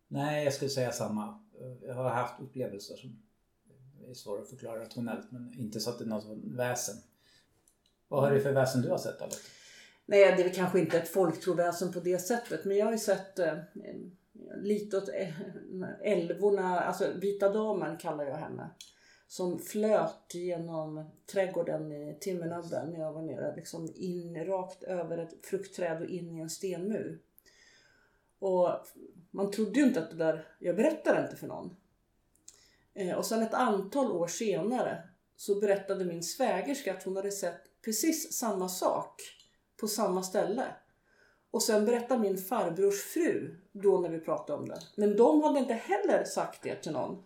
nej, 0.09 0.45
jag 0.45 0.53
skulle 0.53 0.71
säga 0.71 0.93
samma. 0.93 1.41
Jag 1.83 1.95
har 1.95 2.11
haft 2.11 2.41
upplevelser 2.41 2.97
som 2.97 3.23
är 4.11 4.15
svåra 4.15 4.43
att 4.43 4.49
förklara 4.49 4.81
rationellt 4.81 5.33
men 5.33 5.55
inte 5.59 5.81
så 5.81 5.91
att 5.91 5.99
det 5.99 6.05
är 6.05 6.09
något 6.09 6.25
väsen. 6.45 6.95
Vad 8.09 8.31
är 8.31 8.35
det 8.35 8.41
för 8.41 8.53
väsen 8.53 8.83
du 8.83 8.91
har 8.91 8.99
sett 8.99 9.23
Albert? 9.23 9.41
Nej, 10.07 10.35
det 10.37 10.43
är 10.43 10.55
kanske 10.55 10.81
inte 10.81 10.99
ett 10.99 11.09
folktroväsen 11.09 11.93
på 11.93 12.01
det 12.01 12.19
sättet. 12.19 12.65
Men 12.65 12.77
jag 12.77 12.85
har 12.85 12.93
ju 12.93 12.99
sett 12.99 13.39
eh, 13.39 13.55
lite 14.57 14.97
åt 14.97 15.09
eh, 15.09 15.41
älvorna, 16.03 16.81
alltså 16.81 17.13
Vita 17.21 17.53
Damen 17.53 17.97
kallar 17.97 18.25
jag 18.25 18.37
henne. 18.37 18.71
Som 19.29 19.59
flöt 19.59 20.35
genom 20.35 21.05
trädgården 21.27 21.93
i 21.93 22.17
Timmernabben 22.21 22.91
när 22.91 23.01
jag 23.01 23.13
var 23.13 23.23
nere. 23.23 23.57
Liksom 23.57 23.93
in, 23.95 24.45
rakt 24.45 24.83
över 24.83 25.19
ett 25.19 25.47
fruktträd 25.47 26.03
och 26.03 26.09
in 26.09 26.31
i 26.31 26.41
en 26.41 26.51
stenmur. 26.51 27.21
Och 28.39 28.69
man 29.31 29.51
trodde 29.51 29.81
ju 29.81 29.87
inte 29.87 30.03
att 30.03 30.11
det 30.11 30.17
där, 30.17 30.47
jag 30.59 30.77
berättade 30.77 31.23
inte 31.23 31.37
för 31.37 31.47
någon. 31.47 31.77
Eh, 32.95 33.17
och 33.17 33.27
sen 33.27 33.43
ett 33.43 33.55
antal 33.55 34.13
år 34.13 34.27
senare 34.27 35.03
så 35.37 35.61
berättade 35.61 36.05
min 36.05 36.23
svägerska 36.23 36.95
att 36.95 37.03
hon 37.03 37.17
hade 37.17 37.31
sett 37.31 37.61
precis 37.85 38.33
samma 38.33 38.69
sak 38.69 39.23
på 39.81 39.89
samma 39.89 40.23
ställe. 40.23 40.65
Och 41.51 41.63
sen 41.63 41.85
berättade 41.85 42.21
min 42.21 42.39
farbrors 42.39 43.03
fru 43.03 43.57
då 43.73 44.01
när 44.01 44.09
vi 44.09 44.21
pratade 44.21 44.59
om 44.59 44.69
det. 44.69 44.81
Men 44.95 45.17
de 45.17 45.43
hade 45.43 45.59
inte 45.59 45.75
heller 45.75 46.25
sagt 46.25 46.63
det 46.63 46.75
till 46.75 46.93
någon. 46.93 47.25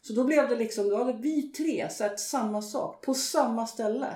Så 0.00 0.12
då 0.12 0.24
blev 0.24 0.48
det 0.48 0.56
liksom, 0.56 0.88
då 0.88 0.96
hade 0.96 1.12
vi 1.12 1.42
tre 1.42 1.88
sett 1.90 2.20
samma 2.20 2.62
sak 2.62 3.04
på 3.04 3.14
samma 3.14 3.66
ställe. 3.66 4.14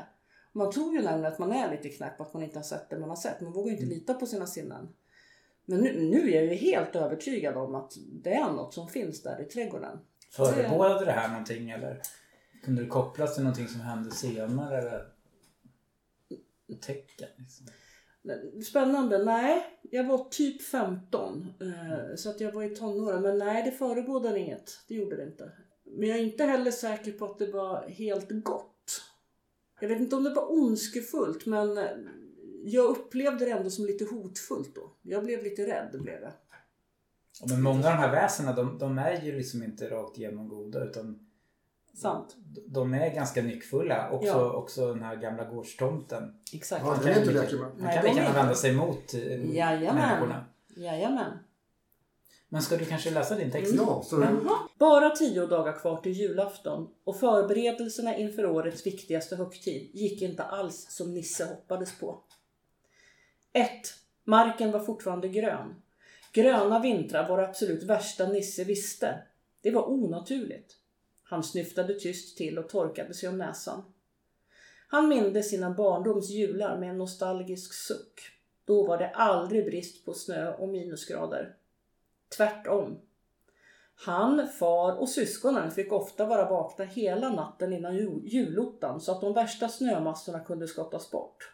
Man 0.52 0.72
tror 0.72 0.94
ju 0.94 1.02
nämligen 1.02 1.32
att 1.32 1.38
man 1.38 1.52
är 1.52 1.70
lite 1.70 1.88
knäpp, 1.88 2.20
att 2.20 2.34
man 2.34 2.42
inte 2.42 2.58
har 2.58 2.64
sett 2.64 2.90
det 2.90 2.98
man 2.98 3.08
har 3.08 3.16
sett. 3.16 3.40
Man 3.40 3.52
vågar 3.52 3.66
ju 3.66 3.72
inte 3.72 3.84
mm. 3.84 3.94
lita 3.94 4.14
på 4.14 4.26
sina 4.26 4.46
sinnen. 4.46 4.88
Men 5.64 5.80
nu, 5.80 6.00
nu 6.00 6.30
är 6.30 6.34
jag 6.34 6.44
ju 6.44 6.54
helt 6.54 6.96
övertygad 6.96 7.56
om 7.56 7.74
att 7.74 7.92
det 8.22 8.34
är 8.34 8.52
något 8.52 8.74
som 8.74 8.88
finns 8.88 9.22
där 9.22 9.40
i 9.40 9.44
trädgården. 9.44 9.98
Förebådade 10.30 11.04
det 11.04 11.12
här 11.12 11.28
någonting 11.28 11.70
eller 11.70 12.02
kunde 12.64 12.82
det 12.82 12.88
kopplas 12.88 13.34
till 13.34 13.44
någonting 13.44 13.68
som 13.68 13.80
hände 13.80 14.10
senare? 14.10 14.78
Eller? 14.78 15.14
tecken? 16.80 17.28
Liksom? 17.36 17.66
Spännande. 18.62 19.24
Nej, 19.24 19.64
jag 19.82 20.04
var 20.04 20.28
typ 20.28 20.62
15. 20.62 21.54
eh, 21.60 22.16
Så 22.16 22.30
att 22.30 22.40
jag 22.40 22.52
var 22.52 22.62
i 22.62 22.76
tonåren. 22.76 23.22
Men 23.22 23.38
nej, 23.38 23.62
det 23.62 23.70
förebådade 23.70 24.38
inget. 24.38 24.84
Det 24.88 24.94
gjorde 24.94 25.16
det 25.16 25.22
inte. 25.22 25.52
Men 25.98 26.08
jag 26.08 26.18
är 26.18 26.22
inte 26.22 26.44
heller 26.44 26.70
säker 26.70 27.12
på 27.12 27.24
att 27.24 27.38
det 27.38 27.46
var 27.52 27.88
helt 27.88 28.28
gott. 28.30 29.02
Jag 29.80 29.88
vet 29.88 30.00
inte 30.00 30.16
om 30.16 30.24
det 30.24 30.34
var 30.34 30.52
ondskefullt 30.52 31.46
men 31.46 31.78
eh, 31.78 31.84
jag 32.64 32.84
upplevde 32.84 33.44
det 33.44 33.50
ändå 33.50 33.70
som 33.70 33.84
lite 33.86 34.04
hotfullt 34.04 34.74
då. 34.74 34.90
Jag 35.02 35.24
blev 35.24 35.42
lite 35.42 35.66
rädd, 35.66 36.02
blev 36.02 36.22
jag. 36.22 36.32
Men 37.48 37.62
många 37.62 37.76
av 37.76 37.82
de 37.82 37.98
här 37.98 38.10
väsena 38.10 38.52
de, 38.52 38.78
de 38.78 38.98
är 38.98 39.20
ju 39.22 39.32
liksom 39.36 39.62
inte 39.62 39.90
rakt 39.90 40.18
igenom 40.18 40.48
goda 40.48 40.84
utan 40.84 41.18
Sant. 41.94 42.36
de 42.66 42.94
är 42.94 43.14
ganska 43.14 43.42
nyckfulla. 43.42 44.10
Också, 44.10 44.26
Ja. 44.28 44.52
också 44.52 44.94
den 44.94 45.02
här 45.02 45.16
gamla 45.16 45.44
gårdstomten. 45.44 46.34
Exakt. 46.52 46.82
Ja, 46.86 46.96
den 47.00 47.08
är 47.08 47.12
kan 47.14 47.22
inte 47.22 47.34
leka 47.34 47.56
med. 47.56 47.64
Han 47.64 47.76
kan 47.78 47.88
lika 47.88 48.00
är 48.00 48.06
gärna 48.06 48.26
inte. 48.28 48.38
vända 48.38 48.54
sig 48.54 48.74
mot 48.76 49.14
eh, 49.14 49.54
Jajamän. 49.56 49.94
människorna. 49.96 50.44
Jajamän. 50.76 51.32
Men 52.54 52.62
ska 52.62 52.76
du 52.76 52.84
kanske 52.84 53.10
läsa 53.10 53.34
din 53.34 53.50
text? 53.50 53.74
Ja, 53.76 54.02
så 54.04 54.20
Jaha. 54.20 54.68
Bara 54.78 55.10
tio 55.10 55.46
dagar 55.46 55.72
kvar 55.72 55.96
till 55.96 56.12
julafton 56.12 56.88
och 57.04 57.20
förberedelserna 57.20 58.16
inför 58.16 58.46
årets 58.46 58.86
viktigaste 58.86 59.36
högtid 59.36 59.90
gick 59.94 60.22
inte 60.22 60.42
alls 60.42 60.86
som 60.90 61.14
Nisse 61.14 61.44
hoppades 61.44 61.98
på. 61.98 62.22
1. 63.52 63.70
Marken 64.24 64.72
var 64.72 64.80
fortfarande 64.80 65.28
grön. 65.28 65.82
Gröna 66.32 66.78
vintrar 66.78 67.28
var 67.28 67.38
det 67.38 67.48
absolut 67.48 67.82
värsta 67.82 68.28
Nisse 68.28 68.64
visste. 68.64 69.18
Det 69.60 69.70
var 69.70 69.90
onaturligt. 69.90 70.76
Han 71.22 71.42
snyftade 71.42 71.94
tyst 71.94 72.36
till 72.36 72.58
och 72.58 72.68
torkade 72.68 73.14
sig 73.14 73.28
om 73.28 73.38
näsan. 73.38 73.82
Han 74.88 75.08
mindes 75.08 75.50
sina 75.50 75.70
barndoms 75.70 76.30
jular 76.30 76.78
med 76.78 76.90
en 76.90 76.98
nostalgisk 76.98 77.72
suck. 77.72 78.20
Då 78.64 78.86
var 78.86 78.98
det 78.98 79.08
aldrig 79.08 79.64
brist 79.64 80.04
på 80.04 80.14
snö 80.14 80.54
och 80.54 80.68
minusgrader. 80.68 81.56
Tvärtom. 82.36 83.00
Han, 83.94 84.48
far 84.48 84.92
och 85.00 85.08
syskonen 85.08 85.70
fick 85.70 85.92
ofta 85.92 86.26
vara 86.26 86.50
vakna 86.50 86.84
hela 86.84 87.28
natten 87.28 87.72
innan 87.72 87.96
jul- 87.96 88.22
julottan 88.24 89.00
så 89.00 89.12
att 89.12 89.20
de 89.20 89.34
värsta 89.34 89.68
snömassorna 89.68 90.40
kunde 90.40 90.68
skottas 90.68 91.10
bort. 91.10 91.52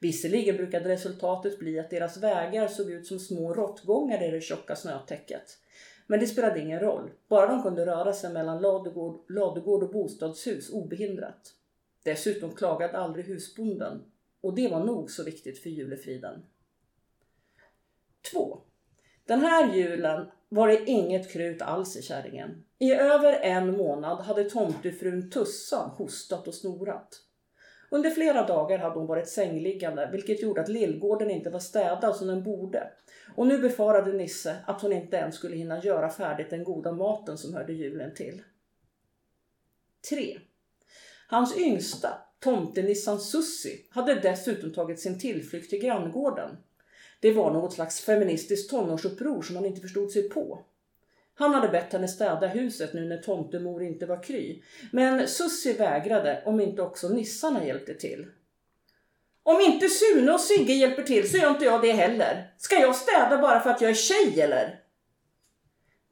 Visserligen 0.00 0.56
brukade 0.56 0.88
resultatet 0.88 1.58
bli 1.58 1.78
att 1.78 1.90
deras 1.90 2.16
vägar 2.16 2.68
såg 2.68 2.90
ut 2.90 3.06
som 3.06 3.18
små 3.18 3.54
råttgångar 3.54 4.22
i 4.22 4.30
det 4.30 4.40
tjocka 4.40 4.76
snötäcket. 4.76 5.58
Men 6.06 6.20
det 6.20 6.26
spelade 6.26 6.60
ingen 6.60 6.80
roll, 6.80 7.10
bara 7.28 7.46
de 7.46 7.62
kunde 7.62 7.86
röra 7.86 8.12
sig 8.12 8.32
mellan 8.32 8.62
ladugård, 8.62 9.30
ladugård 9.30 9.82
och 9.82 9.92
bostadshus 9.92 10.70
obehindrat. 10.70 11.54
Dessutom 12.02 12.54
klagade 12.54 12.98
aldrig 12.98 13.24
husbonden 13.24 14.02
och 14.40 14.54
det 14.54 14.68
var 14.68 14.84
nog 14.84 15.10
så 15.10 15.24
viktigt 15.24 15.62
för 15.62 15.70
julefriden. 15.70 16.42
2. 18.32 18.62
Den 19.26 19.40
här 19.40 19.74
julen 19.74 20.26
var 20.48 20.68
det 20.68 20.84
inget 20.90 21.32
krut 21.32 21.62
alls 21.62 21.96
i 21.96 22.02
kärringen. 22.02 22.64
I 22.78 22.92
över 22.92 23.32
en 23.32 23.76
månad 23.76 24.18
hade 24.18 24.50
tomtefrun 24.50 25.30
Tussan 25.30 25.90
hostat 25.90 26.48
och 26.48 26.54
snorat. 26.54 27.22
Under 27.90 28.10
flera 28.10 28.46
dagar 28.46 28.78
hade 28.78 28.98
hon 28.98 29.06
varit 29.06 29.28
sängliggande 29.28 30.08
vilket 30.12 30.42
gjorde 30.42 30.60
att 30.60 30.68
lillgården 30.68 31.30
inte 31.30 31.50
var 31.50 31.60
städad 31.60 32.16
som 32.16 32.26
den 32.26 32.42
borde. 32.42 32.90
Och 33.36 33.46
nu 33.46 33.58
befarade 33.58 34.12
Nisse 34.12 34.56
att 34.66 34.82
hon 34.82 34.92
inte 34.92 35.16
ens 35.16 35.34
skulle 35.34 35.56
hinna 35.56 35.82
göra 35.82 36.10
färdigt 36.10 36.50
den 36.50 36.64
goda 36.64 36.92
maten 36.92 37.38
som 37.38 37.54
hörde 37.54 37.72
julen 37.72 38.14
till. 38.14 38.42
3. 40.10 40.38
Hans 41.28 41.58
yngsta, 41.58 42.08
tomtenissan 42.40 43.20
Sussi, 43.20 43.86
hade 43.90 44.14
dessutom 44.14 44.72
tagit 44.72 45.00
sin 45.00 45.18
tillflykt 45.18 45.70
till 45.70 45.80
granngården. 45.80 46.56
Det 47.22 47.32
var 47.32 47.50
något 47.50 47.72
slags 47.72 48.00
feministiskt 48.00 48.70
tonårsuppror 48.70 49.42
som 49.42 49.56
han 49.56 49.64
inte 49.64 49.80
förstod 49.80 50.10
sig 50.10 50.28
på. 50.28 50.58
Han 51.34 51.54
hade 51.54 51.68
bett 51.68 51.92
henne 51.92 52.08
städa 52.08 52.46
huset 52.46 52.92
nu 52.92 53.04
när 53.04 53.16
tomtemor 53.16 53.82
inte 53.82 54.06
var 54.06 54.22
kry. 54.22 54.62
Men 54.92 55.28
Sussi 55.28 55.72
vägrade 55.72 56.42
om 56.44 56.60
inte 56.60 56.82
också 56.82 57.08
nissarna 57.08 57.66
hjälpte 57.66 57.94
till. 57.94 58.26
Om 59.42 59.60
inte 59.60 59.88
Sune 59.88 60.32
och 60.32 60.40
Sigge 60.40 60.72
hjälper 60.72 61.02
till 61.02 61.30
så 61.30 61.36
gör 61.36 61.50
inte 61.50 61.64
jag 61.64 61.82
det 61.82 61.92
heller. 61.92 62.54
Ska 62.58 62.74
jag 62.80 62.96
städa 62.96 63.38
bara 63.38 63.60
för 63.60 63.70
att 63.70 63.80
jag 63.80 63.90
är 63.90 63.94
tjej 63.94 64.40
eller? 64.40 64.81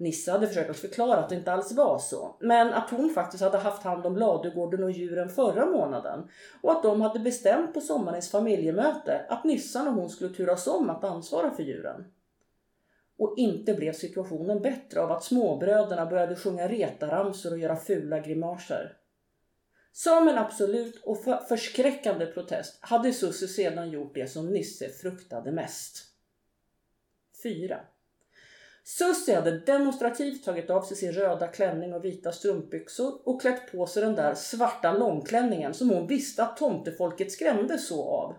Nisse 0.01 0.33
hade 0.33 0.47
försökt 0.47 0.71
att 0.71 0.77
förklara 0.77 1.17
att 1.17 1.29
det 1.29 1.35
inte 1.35 1.53
alls 1.53 1.73
var 1.73 1.99
så, 1.99 2.37
men 2.41 2.73
att 2.73 2.91
hon 2.91 3.11
faktiskt 3.11 3.43
hade 3.43 3.59
haft 3.59 3.83
hand 3.83 4.07
om 4.07 4.17
ladugården 4.17 4.85
och 4.85 4.91
djuren 4.91 5.29
förra 5.29 5.67
månaden 5.67 6.29
och 6.61 6.73
att 6.73 6.83
de 6.83 7.01
hade 7.01 7.19
bestämt 7.19 7.75
på 7.75 7.81
sommarens 7.81 8.31
familjemöte 8.31 9.27
att 9.29 9.45
Nissan 9.45 9.89
och 9.89 9.95
hon 9.95 10.11
skulle 10.11 10.35
turas 10.35 10.67
om 10.67 10.91
att 10.91 11.05
ansvara 11.05 11.51
för 11.51 11.63
djuren. 11.63 12.05
Och 13.19 13.35
inte 13.37 13.75
blev 13.75 13.93
situationen 13.93 14.63
bättre 14.63 15.01
av 15.01 15.13
att 15.13 15.25
småbröderna 15.25 16.07
började 16.07 16.37
sjunga 16.37 16.69
retaramsor 16.69 17.53
och 17.53 17.59
göra 17.59 17.77
fula 17.77 18.21
grimaser. 18.21 18.97
Som 19.93 20.29
en 20.29 20.39
absolut 20.39 21.03
och 21.05 21.25
för- 21.25 21.45
förskräckande 21.49 22.27
protest 22.27 22.79
hade 22.81 23.13
Susse 23.13 23.49
sedan 23.49 23.91
gjort 23.91 24.15
det 24.15 24.27
som 24.31 24.47
Nisse 24.53 24.89
fruktade 24.89 25.53
mest. 25.53 26.07
4. 27.43 27.81
Sussie 28.99 29.35
hade 29.35 29.59
demonstrativt 29.59 30.45
tagit 30.45 30.71
av 30.71 30.83
sig 30.83 30.97
sin 30.97 31.13
röda 31.13 31.47
klänning 31.47 31.95
och 31.95 32.05
vita 32.05 32.33
strumpbyxor 32.33 33.29
och 33.29 33.41
klätt 33.41 33.73
på 33.73 33.87
sig 33.87 34.03
den 34.03 34.15
där 34.15 34.35
svarta 34.35 34.93
långklänningen 34.93 35.75
som 35.75 35.91
hon 35.91 36.07
visste 36.07 36.43
att 36.43 36.57
tomtefolket 36.57 37.33
skrämdes 37.33 37.89
så 37.89 38.09
av. 38.09 38.37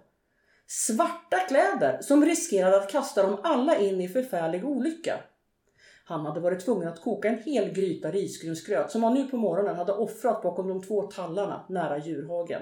Svarta 0.67 1.39
kläder 1.39 2.01
som 2.01 2.25
riskerade 2.25 2.77
att 2.77 2.91
kasta 2.91 3.23
dem 3.23 3.37
alla 3.43 3.77
in 3.77 4.01
i 4.01 4.07
förfärlig 4.07 4.65
olycka. 4.65 5.19
Han 6.05 6.25
hade 6.25 6.39
varit 6.39 6.65
tvungen 6.65 6.87
att 6.87 7.01
koka 7.01 7.27
en 7.27 7.43
hel 7.43 7.73
gryta 7.73 8.11
risgrynsgröt 8.11 8.91
som 8.91 9.03
han 9.03 9.13
nu 9.13 9.27
på 9.27 9.37
morgonen 9.37 9.75
hade 9.75 9.93
offrat 9.93 10.41
bakom 10.41 10.67
de 10.67 10.81
två 10.81 11.01
tallarna 11.01 11.65
nära 11.69 11.97
djurhagen. 11.97 12.61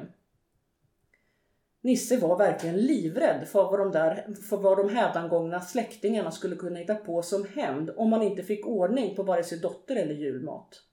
Nisse 1.81 2.17
var 2.17 2.37
verkligen 2.37 2.77
livrädd 2.77 3.47
för 3.47 3.63
vad 3.63 3.79
de, 3.79 3.91
där, 3.91 4.35
för 4.49 4.57
vad 4.57 4.77
de 4.77 4.89
hädangångna 4.89 5.61
släktingarna 5.61 6.31
skulle 6.31 6.55
kunna 6.55 6.79
hitta 6.79 6.95
på 6.95 7.21
som 7.21 7.45
hämnd 7.45 7.91
om 7.97 8.09
man 8.09 8.21
inte 8.21 8.43
fick 8.43 8.67
ordning 8.67 9.15
på 9.15 9.23
vare 9.23 9.43
sig 9.43 9.59
dotter 9.59 9.95
eller 9.95 10.13
julmat. 10.13 10.83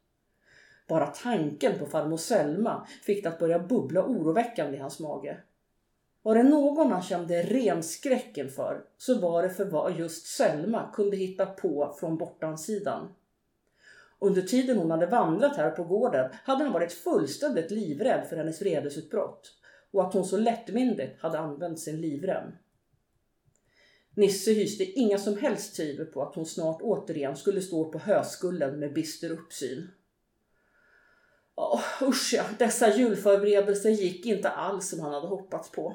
Bara 0.89 1.07
tanken 1.07 1.79
på 1.79 1.87
farmor 1.87 2.17
Selma 2.17 2.87
fick 3.03 3.23
det 3.23 3.29
att 3.29 3.39
börja 3.39 3.59
bubbla 3.59 4.05
oroväckande 4.05 4.77
i 4.77 4.81
hans 4.81 5.01
mage. 5.01 5.37
Var 6.23 6.35
det 6.35 6.43
någon 6.43 6.93
han 6.93 7.03
kände 7.03 7.43
ren 7.43 7.83
skräcken 7.83 8.49
för 8.49 8.85
så 8.97 9.19
var 9.19 9.43
det 9.43 9.51
för 9.51 9.65
vad 9.65 9.99
just 9.99 10.27
Selma 10.27 10.91
kunde 10.93 11.17
hitta 11.17 11.47
på 11.47 11.97
från 12.01 12.17
bortansidan. 12.17 13.15
Under 14.19 14.43
tiden 14.43 14.79
hon 14.79 14.91
hade 14.91 15.07
vandrat 15.07 15.57
här 15.57 15.71
på 15.71 15.85
gården 15.85 16.31
hade 16.45 16.65
han 16.65 16.73
varit 16.73 16.93
fullständigt 16.93 17.71
livrädd 17.71 18.27
för 18.29 18.37
hennes 18.37 18.63
vredesutbrott 18.63 19.53
och 19.91 20.07
att 20.07 20.15
hon 20.15 20.25
så 20.25 20.37
lättvindigt 20.37 21.21
hade 21.21 21.39
använt 21.39 21.81
sin 21.81 22.01
livrem. 22.01 22.53
Nisse 24.17 24.53
hyste 24.53 24.85
inga 24.85 25.19
som 25.19 25.39
helst 25.39 25.77
tvivel 25.77 26.07
på 26.07 26.23
att 26.23 26.35
hon 26.35 26.47
snart 26.47 26.83
återigen 26.83 27.37
skulle 27.37 27.61
stå 27.61 27.93
på 27.93 27.99
höskullen 27.99 28.81
med 28.81 28.93
bister 28.93 29.31
uppsyn. 29.31 29.89
Oh, 31.55 31.83
usch 32.03 32.35
ja, 32.37 32.45
dessa 32.59 32.97
julförberedelser 32.97 33.91
gick 33.91 34.27
inte 34.27 34.49
alls 34.49 34.89
som 34.89 35.01
han 35.01 35.15
hade 35.15 35.27
hoppats 35.27 35.71
på. 35.71 35.95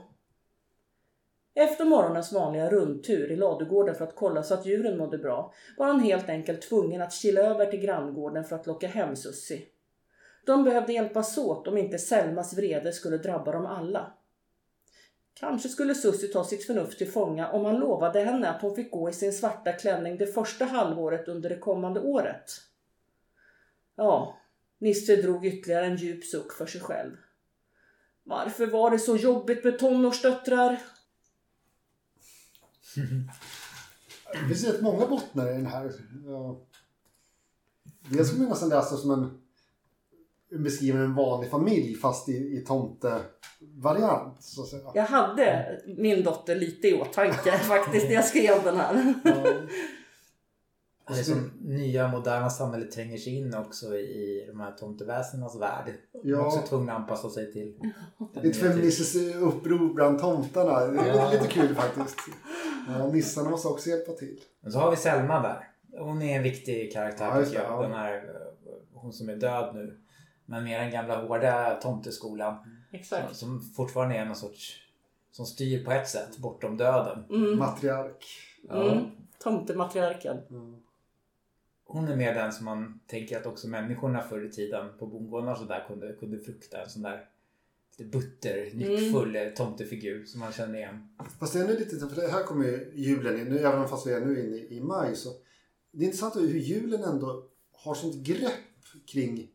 Efter 1.53 1.85
morgonens 1.85 2.31
vanliga 2.31 2.69
rundtur 2.69 3.31
i 3.31 3.35
ladugården 3.35 3.95
för 3.95 4.03
att 4.05 4.15
kolla 4.15 4.43
så 4.43 4.53
att 4.53 4.65
djuren 4.65 4.97
mådde 4.97 5.17
bra 5.17 5.53
var 5.77 5.87
han 5.87 5.99
helt 5.99 6.29
enkelt 6.29 6.61
tvungen 6.61 7.01
att 7.01 7.13
kila 7.13 7.41
över 7.41 7.65
till 7.65 7.79
granngården 7.79 8.43
för 8.43 8.55
att 8.55 8.67
locka 8.67 8.87
hem 8.87 9.15
Sussi. 9.15 9.67
De 10.45 10.63
behövde 10.63 10.93
hjälpas 10.93 11.37
åt 11.37 11.67
om 11.67 11.77
inte 11.77 11.97
Selmas 11.97 12.53
vrede 12.53 12.93
skulle 12.93 13.17
drabba 13.17 13.51
dem 13.51 13.65
alla. 13.65 14.13
Kanske 15.33 15.69
skulle 15.69 15.95
Sussi 15.95 16.27
ta 16.27 16.43
sitt 16.43 16.65
förnuft 16.65 16.97
till 16.97 17.11
fånga 17.11 17.51
om 17.51 17.65
han 17.65 17.79
lovade 17.79 18.19
henne 18.19 18.49
att 18.49 18.61
hon 18.61 18.75
fick 18.75 18.91
gå 18.91 19.09
i 19.09 19.13
sin 19.13 19.33
svarta 19.33 19.73
klänning 19.73 20.17
det 20.17 20.27
första 20.27 20.65
halvåret 20.65 21.27
under 21.27 21.49
det 21.49 21.57
kommande 21.57 21.99
året. 21.99 22.51
Ja, 23.95 24.37
Nisse 24.77 25.15
drog 25.15 25.45
ytterligare 25.45 25.85
en 25.85 25.95
djup 25.95 26.25
suck 26.25 26.53
för 26.53 26.65
sig 26.65 26.81
själv. 26.81 27.17
Varför 28.23 28.67
var 28.67 28.91
det 28.91 28.99
så 28.99 29.15
jobbigt 29.15 29.63
med 29.63 29.79
tonårsdöttrar? 29.79 30.81
Det 34.33 34.47
finns 34.47 34.63
rätt 34.63 34.81
många 34.81 35.07
bottnar 35.07 35.49
i 35.49 35.53
den 35.53 35.65
här. 35.65 35.91
Dels 38.09 38.29
kan 38.29 38.39
man 38.39 38.49
nästan 38.49 38.69
läsa 38.69 38.97
som 38.97 39.11
en, 39.11 39.41
av 40.93 41.01
en 41.01 41.15
vanlig 41.15 41.49
familj 41.49 41.95
fast 41.95 42.29
i, 42.29 42.31
i 42.31 42.63
tomte-variant. 42.67 44.43
Så 44.43 44.61
att 44.61 44.67
säga. 44.67 44.91
Jag 44.93 45.03
hade 45.03 45.79
min 45.97 46.23
dotter 46.23 46.55
lite 46.55 46.87
i 46.87 47.01
åtanke 47.01 47.51
faktiskt 47.57 48.05
när 48.07 48.13
jag 48.15 48.25
skrev 48.25 48.63
den 48.63 48.75
här. 48.77 49.13
Det 51.07 51.19
är 51.19 51.23
som 51.23 51.51
nya 51.61 52.07
moderna 52.07 52.49
samhället 52.49 52.91
tränger 52.91 53.17
sig 53.17 53.35
in 53.37 53.55
också 53.55 53.95
i 53.95 54.45
de 54.47 54.59
här 54.59 54.71
tomteväsenenas 54.71 55.55
värld. 55.61 55.93
De 56.23 56.29
är 56.29 56.31
Ja. 56.33 56.45
också 56.45 56.59
tvungna 56.69 56.93
att 56.93 56.99
anpassa 56.99 57.29
sig 57.29 57.53
till 57.53 57.75
Ett 58.43 58.55
feministiskt 58.57 59.35
uppror 59.35 59.93
bland 59.93 60.19
tomtarna. 60.19 60.79
Det 60.85 60.99
är 60.99 61.15
Ja. 61.15 61.31
lite 61.31 61.47
kul 61.47 61.75
faktiskt. 61.75 62.17
Ja, 62.87 63.07
nissarna 63.07 63.49
måste 63.49 63.67
också 63.67 63.89
hjälpa 63.89 64.11
till. 64.11 64.39
Men 64.61 64.71
så 64.71 64.79
har 64.79 64.91
vi 64.91 64.97
Selma 64.97 65.41
där. 65.41 65.67
Hon 65.99 66.21
är 66.21 66.37
en 66.37 66.43
viktig 66.43 66.93
karaktär 66.93 67.25
Ja, 67.39 67.45
tycker 67.45 67.59
jag. 67.63 67.71
ja. 67.71 67.81
Den 67.81 67.91
här, 67.91 68.13
eh, 68.15 68.21
hon 68.93 69.13
som 69.13 69.29
är 69.29 69.35
död 69.35 69.75
nu. 69.75 69.97
Men 70.51 70.63
mer 70.63 70.79
den 70.79 70.91
gamla 70.91 71.21
hårda 71.21 71.79
tomteskolan. 71.81 72.55
Som, 72.63 72.99
Exakt. 72.99 73.35
som 73.35 73.61
fortfarande 73.61 74.15
är 74.15 74.25
någon 74.25 74.35
sorts... 74.35 74.77
Som 75.31 75.45
styr 75.45 75.85
på 75.85 75.91
ett 75.91 76.09
sätt 76.09 76.37
bortom 76.37 76.77
döden. 76.77 77.23
Mm. 77.29 77.57
Matriark. 77.59 78.25
Mm. 78.69 79.05
Tomtematriarken. 79.39 80.37
Mm. 80.49 80.75
Hon 81.85 82.07
är 82.07 82.15
mer 82.15 82.33
den 82.33 82.53
som 82.53 82.65
man 82.65 82.99
tänker 83.07 83.37
att 83.37 83.45
också 83.45 83.67
människorna 83.67 84.21
förr 84.21 84.45
i 84.45 84.51
tiden 84.51 84.89
på 84.99 85.07
bondgårdarna 85.07 85.51
och 85.51 85.57
sådär 85.57 85.85
kunde, 85.87 86.13
kunde 86.13 86.39
frukta. 86.39 86.81
En 86.81 86.89
sån 86.89 87.01
där 87.01 87.25
lite 87.97 88.17
butter, 88.17 88.71
nyckfull 88.73 89.35
Mm. 89.35 89.53
tomtefigur 89.53 90.25
som 90.25 90.39
man 90.39 90.51
känner 90.51 90.79
igen. 90.79 91.09
Fast 91.39 91.53
det 91.53 91.59
är 91.59 91.63
ändå 91.63 91.79
lite, 91.79 92.07
för 92.07 92.21
det 92.21 92.31
här 92.31 92.43
kommer 92.43 92.65
ju 92.65 92.91
julen 92.95 93.39
in, 93.39 93.47
nu, 93.47 93.59
även 93.59 93.87
fast 93.87 94.07
vi 94.07 94.13
är 94.13 94.25
nu 94.25 94.45
inne 94.47 94.57
i 94.57 94.81
maj 94.81 95.15
så. 95.15 95.29
Det 95.91 96.03
är 96.03 96.05
intressant 96.05 96.35
hur 96.35 96.59
julen 96.59 97.03
ändå 97.03 97.45
har 97.73 97.95
sånt 97.95 98.15
grepp 98.15 98.51
kring 99.07 99.49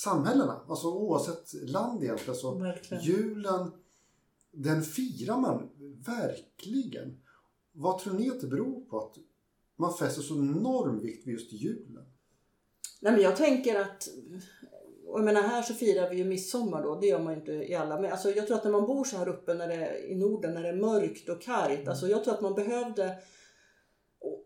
samhällena. 0.00 0.60
Alltså 0.68 0.88
oavsett 0.88 1.70
land 1.70 2.04
egentligen 2.04 2.34
så. 2.34 2.54
Verkligen. 2.54 3.04
Julen, 3.04 3.70
den 4.52 4.82
firar 4.82 5.36
man 5.36 5.70
verkligen. 6.06 7.20
Vad 7.72 7.98
tror 7.98 8.14
ni 8.14 8.30
att 8.30 8.40
det 8.40 8.46
beror 8.46 8.80
på 8.80 8.98
att 8.98 9.14
man 9.76 9.94
fäster 9.94 10.22
så 10.22 10.34
enorm 10.34 11.00
vikt 11.00 11.26
vid 11.26 11.34
just 11.34 11.52
julen? 11.52 12.04
Nej 13.00 13.12
men 13.12 13.22
jag 13.22 13.36
tänker 13.36 13.80
att 13.80 14.08
och 15.06 15.18
jag 15.18 15.24
menar 15.24 15.42
här 15.42 15.62
så 15.62 15.74
firar 15.74 16.10
vi 16.10 16.16
ju 16.16 16.24
midsommar 16.24 16.82
då, 16.82 17.00
det 17.00 17.06
gör 17.06 17.22
man 17.22 17.32
ju 17.32 17.38
inte 17.38 17.52
i 17.52 17.74
alla. 17.74 18.00
Men 18.00 18.12
alltså 18.12 18.30
jag 18.30 18.46
tror 18.46 18.56
att 18.56 18.64
när 18.64 18.70
man 18.70 18.86
bor 18.86 19.04
så 19.04 19.16
här 19.16 19.28
uppe 19.28 19.54
när 19.54 19.68
det 19.68 19.98
i 20.08 20.14
Norden, 20.14 20.54
när 20.54 20.62
det 20.62 20.68
är 20.68 20.76
mörkt 20.76 21.28
och 21.28 21.42
kargt. 21.42 21.88
Alltså 21.88 22.08
jag 22.08 22.24
tror 22.24 22.34
att 22.34 22.40
man 22.40 22.54
behövde, 22.54 23.16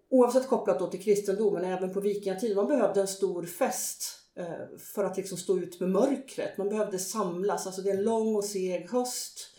oavsett 0.08 0.48
kopplat 0.48 0.78
då 0.78 0.86
till 0.86 1.02
kristendomen, 1.02 1.64
även 1.64 1.92
på 1.92 2.00
vikingatiden, 2.00 2.56
man 2.56 2.66
behövde 2.66 3.00
en 3.00 3.08
stor 3.08 3.42
fest 3.42 4.23
för 4.94 5.04
att 5.04 5.16
liksom 5.16 5.38
stå 5.38 5.58
ut 5.58 5.80
med 5.80 5.90
mörkret. 5.90 6.58
Man 6.58 6.68
behövde 6.68 6.98
samlas, 6.98 7.66
alltså 7.66 7.82
det 7.82 7.90
är 7.90 7.96
en 7.96 8.04
lång 8.04 8.36
och 8.36 8.44
seg 8.44 8.90
höst. 8.90 9.50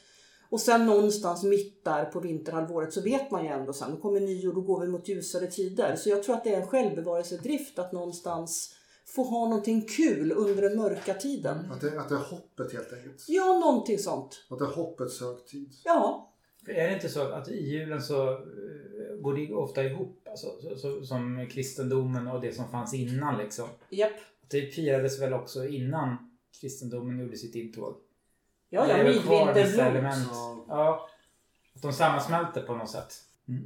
Och 0.50 0.62
sen 0.62 0.86
någonstans 0.86 1.44
mitt 1.44 1.84
där 1.84 2.06
på 2.06 2.20
vinterhalvåret 2.20 2.94
så 2.94 3.02
vet 3.02 3.32
man 3.32 3.44
ju 3.44 3.50
ändå 3.50 3.74
sen, 3.74 3.92
då 3.92 3.98
kommer 3.98 4.20
nyår, 4.20 4.54
då 4.54 4.62
går 4.62 4.82
vi 4.82 4.88
mot 4.88 5.08
ljusare 5.08 5.48
tider. 5.48 5.96
Så 5.96 6.10
jag 6.10 6.24
tror 6.24 6.36
att 6.36 6.44
det 6.44 6.54
är 6.54 6.62
en 6.62 6.68
självbevarelsedrift 6.68 7.80
att 7.80 7.92
någonstans 7.92 8.76
få 9.06 9.24
ha 9.24 9.50
någonting 9.50 9.82
kul 9.82 10.32
under 10.32 10.62
den 10.62 10.78
mörka 10.78 11.14
tiden. 11.14 11.72
Att 11.72 11.82
det, 11.82 12.00
att 12.00 12.10
det 12.10 12.16
är 12.16 12.20
hoppet 12.20 12.74
helt 12.74 12.94
enkelt. 12.94 13.26
Ja, 13.28 13.60
någonting 13.60 14.00
sånt. 14.00 14.46
Att 14.50 14.60
det 14.60 14.66
är 14.66 14.70
hoppets 14.70 15.22
högtid. 15.22 15.74
Ja, 15.84 16.34
För 16.66 16.72
är 16.72 16.88
det 16.88 16.94
inte 16.94 17.10
så 17.10 17.22
att 17.22 17.50
i 17.50 17.70
julen 17.70 18.02
så 18.02 18.32
eh, 18.32 19.18
går 19.22 19.34
det 19.34 19.54
ofta 19.54 19.84
ihop? 19.84 20.28
Alltså, 20.30 20.48
så, 20.62 20.76
så, 20.76 21.06
som 21.06 21.48
kristendomen 21.52 22.28
och 22.28 22.42
det 22.42 22.56
som 22.56 22.70
fanns 22.70 22.94
innan 22.94 23.38
liksom. 23.38 23.68
japp. 23.90 24.12
Det 24.50 24.62
firades 24.62 25.22
väl 25.22 25.34
också 25.34 25.68
innan 25.68 26.32
kristendomen 26.62 27.20
gjorde 27.20 27.38
sitt 27.38 27.56
intåg? 27.56 27.96
Ja, 28.70 28.88
ja, 28.90 29.04
midvinterblot. 29.04 29.78
element. 29.78 30.30
Ja. 30.68 31.10
Att 31.76 31.82
de 31.82 31.94
sammansmälter 31.94 32.62
på 32.62 32.76
något 32.76 32.90
sätt. 32.90 33.14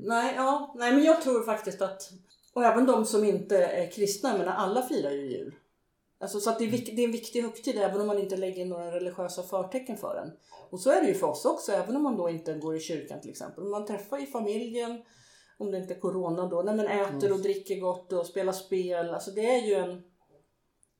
Nej, 0.01 0.33
ja, 0.36 0.75
nej, 0.77 0.93
men 0.93 1.03
jag 1.03 1.21
tror 1.21 1.43
faktiskt 1.43 1.81
att, 1.81 2.12
och 2.53 2.63
även 2.63 2.86
de 2.86 3.05
som 3.05 3.24
inte 3.24 3.65
är 3.65 3.91
kristna, 3.91 4.38
men 4.38 4.48
alla 4.48 4.81
firar 4.81 5.12
ju 5.12 5.31
jul. 5.31 5.55
Alltså, 6.19 6.39
så 6.39 6.50
att 6.50 6.59
det, 6.59 6.65
är 6.65 6.95
det 6.95 7.01
är 7.01 7.05
en 7.05 7.12
viktig 7.12 7.41
högtid 7.41 7.77
även 7.77 8.01
om 8.01 8.07
man 8.07 8.19
inte 8.19 8.38
lägger 8.38 8.62
in 8.62 8.69
några 8.69 8.91
religiösa 8.91 9.43
förtecken 9.43 9.98
för 9.98 10.15
den. 10.15 10.31
Och 10.69 10.79
så 10.79 10.91
är 10.91 11.01
det 11.01 11.07
ju 11.07 11.13
för 11.13 11.27
oss 11.27 11.45
också, 11.45 11.71
även 11.71 11.95
om 11.95 12.03
man 12.03 12.17
då 12.17 12.29
inte 12.29 12.53
går 12.53 12.75
i 12.75 12.79
kyrkan 12.79 13.21
till 13.21 13.29
exempel. 13.29 13.63
Man 13.63 13.86
träffar 13.86 14.24
i 14.24 14.25
familjen, 14.25 15.01
om 15.57 15.72
det 15.72 15.77
inte 15.77 15.94
är 15.94 16.00
corona 16.00 16.48
då, 16.48 16.61
nej, 16.61 16.75
men 16.75 16.87
äter 16.87 17.33
och 17.33 17.39
dricker 17.39 17.79
gott 17.79 18.13
och 18.13 18.25
spelar 18.25 18.53
spel. 18.53 19.13
Alltså 19.13 19.31
det 19.31 19.46
är 19.46 19.68
ju 19.68 19.74
en, 19.74 20.03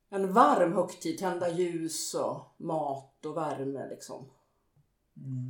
en 0.10 0.34
varm 0.34 0.74
högtid, 0.74 1.18
tända 1.18 1.50
ljus 1.50 2.14
och 2.14 2.40
mat 2.58 3.26
och 3.26 3.38
värme 3.38 3.90
liksom. 3.90 4.26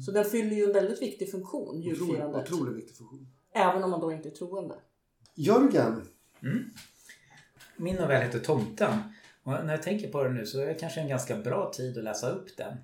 Så 0.05 0.11
den 0.11 0.25
fyller 0.25 0.55
ju 0.55 0.63
en 0.63 0.73
väldigt 0.73 1.01
viktig 1.01 1.31
funktion, 1.31 1.67
Otroligt, 1.67 1.85
julfirandet. 1.85 2.51
otroligt 2.51 2.77
viktig 2.77 2.97
funktion. 2.97 3.27
Även 3.53 3.83
om 3.83 3.89
man 3.91 3.99
då 3.99 4.11
inte 4.11 4.29
är 4.29 4.33
troende. 4.33 4.75
Jörgen, 5.35 6.05
Min 7.77 7.95
novell 7.95 8.21
heter 8.21 8.39
Tomten. 8.39 8.93
Och 9.43 9.51
när 9.51 9.71
jag 9.71 9.83
tänker 9.83 10.11
på 10.11 10.23
den 10.23 10.33
nu 10.33 10.45
så 10.45 10.59
är 10.61 10.65
det 10.65 10.73
kanske 10.73 11.01
en 11.01 11.07
ganska 11.07 11.35
bra 11.35 11.71
tid 11.73 11.97
att 11.97 12.03
läsa 12.03 12.29
upp 12.29 12.57
den. 12.57 12.77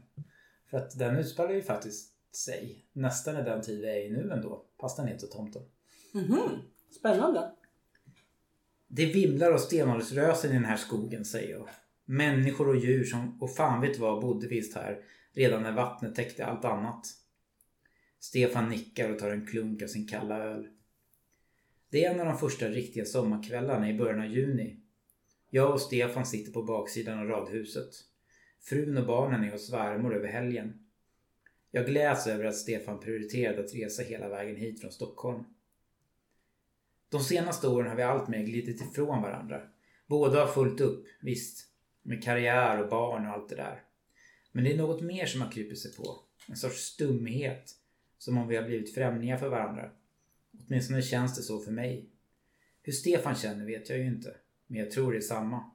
För 0.70 0.78
att 0.78 1.00
den 1.00 1.16
utspelar 1.18 1.50
ju 1.52 1.62
faktiskt 1.62 2.12
sig 2.36 2.86
nästan 2.94 3.38
i 3.38 3.44
den 3.44 3.62
tid 3.62 3.82
vi 3.82 3.90
är 3.90 4.06
i 4.06 4.10
nu 4.12 4.32
ändå. 4.32 4.66
Fast 4.82 4.98
den 4.98 5.08
heter 5.08 5.28
Tomten. 5.28 5.62
Mhm, 6.14 6.40
Spännande. 7.00 7.52
Det 8.88 9.06
vimlar 9.06 9.52
av 9.52 9.58
stenåldersrösen 9.58 10.52
i 10.52 10.54
den 10.54 10.66
här 10.66 10.78
skogen 10.78 11.26
säger 11.26 11.52
jag. 11.52 11.70
Människor 12.06 12.68
och 12.68 12.76
djur 12.76 13.04
som, 13.04 13.42
och 13.42 13.56
fan 13.56 13.82
vet 13.82 14.00
vad, 14.00 14.22
bodde 14.22 14.48
visst 14.48 14.76
här 14.76 15.00
redan 15.34 15.64
när 15.64 15.72
vattnet 15.72 16.16
täckte 16.16 16.46
allt 16.46 16.66
annat. 16.66 17.08
Stefan 18.20 18.70
nickar 18.70 19.10
och 19.10 19.20
tar 19.20 19.30
en 19.30 19.48
klunk 19.48 19.82
av 19.82 19.88
sin 19.88 20.08
kalla 20.08 20.38
öl. 20.38 20.68
Det 21.90 22.06
är 22.06 22.14
en 22.14 22.20
av 22.20 22.26
de 22.26 22.38
första 22.38 22.70
riktiga 22.70 23.06
sommarkvällarna 23.06 23.90
i 23.90 23.98
början 23.98 24.20
av 24.20 24.28
juni. 24.28 24.80
Jag 25.50 25.74
och 25.74 25.82
Stefan 25.82 26.26
sitter 26.26 26.52
på 26.52 26.64
baksidan 26.64 27.20
av 27.20 27.28
radhuset. 27.28 27.90
Frun 28.62 28.98
och 28.98 29.08
barnen 29.08 29.44
är 29.44 29.52
hos 29.52 29.68
svärmor 29.68 30.16
över 30.16 30.28
helgen. 30.28 30.86
Jag 31.72 31.86
gläds 31.86 32.28
över 32.28 32.46
att 32.46 32.56
Stefan 32.56 33.00
prioriterade 33.00 33.64
att 33.64 33.76
resa 33.76 34.04
hela 34.04 34.30
vägen 34.30 34.56
hit 34.56 34.82
från 34.82 34.92
Stockholm. 34.92 35.44
De 37.16 37.24
senaste 37.24 37.68
åren 37.68 37.90
har 37.90 37.96
vi 37.96 38.04
alltmer 38.04 38.44
glidit 38.44 38.82
ifrån 38.82 39.22
varandra. 39.22 39.62
Båda 40.08 40.40
har 40.40 40.48
fullt 40.48 40.82
upp, 40.82 41.06
visst. 41.22 41.68
Med 42.02 42.24
karriär 42.24 42.84
och 42.84 42.90
barn 42.90 43.26
och 43.26 43.34
allt 43.34 43.50
det 43.50 43.56
där. 43.56 43.84
Men 44.52 44.64
det 44.64 44.74
är 44.74 44.78
något 44.78 45.02
mer 45.02 45.26
som 45.26 45.42
har 45.42 45.52
krypit 45.52 45.80
sig 45.80 45.96
på. 45.96 46.20
En 46.48 46.56
sorts 46.56 46.80
stumhet. 46.80 47.72
Som 48.18 48.38
om 48.38 48.48
vi 48.48 48.56
har 48.56 48.64
blivit 48.64 48.94
främlingar 48.94 49.38
för 49.38 49.50
varandra. 49.50 49.90
Åtminstone 50.68 51.02
känns 51.02 51.36
det 51.36 51.42
så 51.42 51.60
för 51.60 51.72
mig. 51.72 52.10
Hur 52.82 52.94
Stefan 52.94 53.36
känner 53.36 53.66
vet 53.66 53.90
jag 53.90 54.00
ju 54.00 54.06
inte. 54.06 54.36
Men 54.68 54.80
jag 54.80 54.92
tror 54.92 55.12
det 55.12 55.18
är 55.18 55.22
samma. 55.22 55.72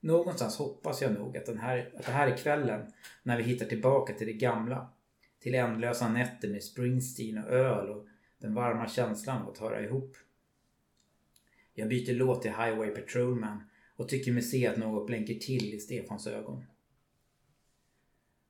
Någonstans 0.00 0.56
hoppas 0.56 1.02
jag 1.02 1.12
nog 1.12 1.36
att, 1.36 1.46
den 1.46 1.58
här, 1.58 1.92
att 1.96 2.06
det 2.06 2.12
här 2.12 2.28
är 2.28 2.36
kvällen 2.36 2.92
när 3.22 3.36
vi 3.36 3.42
hittar 3.42 3.66
tillbaka 3.66 4.12
till 4.12 4.26
det 4.26 4.32
gamla. 4.32 4.92
Till 5.40 5.54
ändlösa 5.54 6.08
nätter 6.08 6.48
med 6.48 6.64
Springsteen 6.64 7.38
och 7.38 7.50
öl 7.50 7.88
och 7.88 8.06
den 8.38 8.54
varma 8.54 8.88
känslan 8.88 9.42
av 9.42 9.48
att 9.48 9.58
höra 9.58 9.84
ihop. 9.84 10.16
Jag 11.78 11.88
byter 11.88 12.14
låt 12.14 12.42
till 12.42 12.50
Highway 12.50 12.90
Patrolman 12.90 13.62
och 13.96 14.08
tycker 14.08 14.32
mig 14.32 14.42
se 14.42 14.66
att 14.66 14.76
något 14.76 15.06
blänker 15.06 15.34
till 15.34 15.74
i 15.74 15.78
Stefans 15.78 16.26
ögon. 16.26 16.64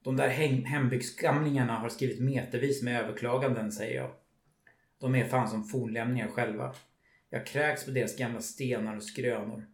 De 0.04 0.16
där 0.16 0.28
hembygdsgamlingarna 0.64 1.78
har 1.78 1.88
skrivit 1.88 2.20
metervis 2.20 2.82
med 2.82 3.02
överklaganden, 3.02 3.72
säger 3.72 3.96
jag. 3.96 4.10
De 4.98 5.14
är 5.14 5.24
fan 5.24 5.48
som 5.48 5.64
fornlämningar 5.64 6.28
själva. 6.28 6.74
Jag 7.30 7.46
kräks 7.46 7.84
på 7.84 7.90
deras 7.90 8.16
gamla 8.16 8.40
stenar 8.40 8.96
och 8.96 9.02
skrönor. 9.02 9.66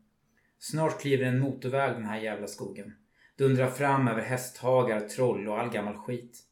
Snart 0.58 1.00
kliver 1.00 1.24
en 1.24 1.40
motorväg 1.40 1.94
den 1.94 2.04
här 2.04 2.20
jävla 2.20 2.46
skogen. 2.46 2.94
Dundrar 3.36 3.70
fram 3.70 4.08
över 4.08 4.22
hästhagar, 4.22 5.08
troll 5.08 5.48
och 5.48 5.60
all 5.60 5.70
gammal 5.70 5.96
skit. 5.96 6.42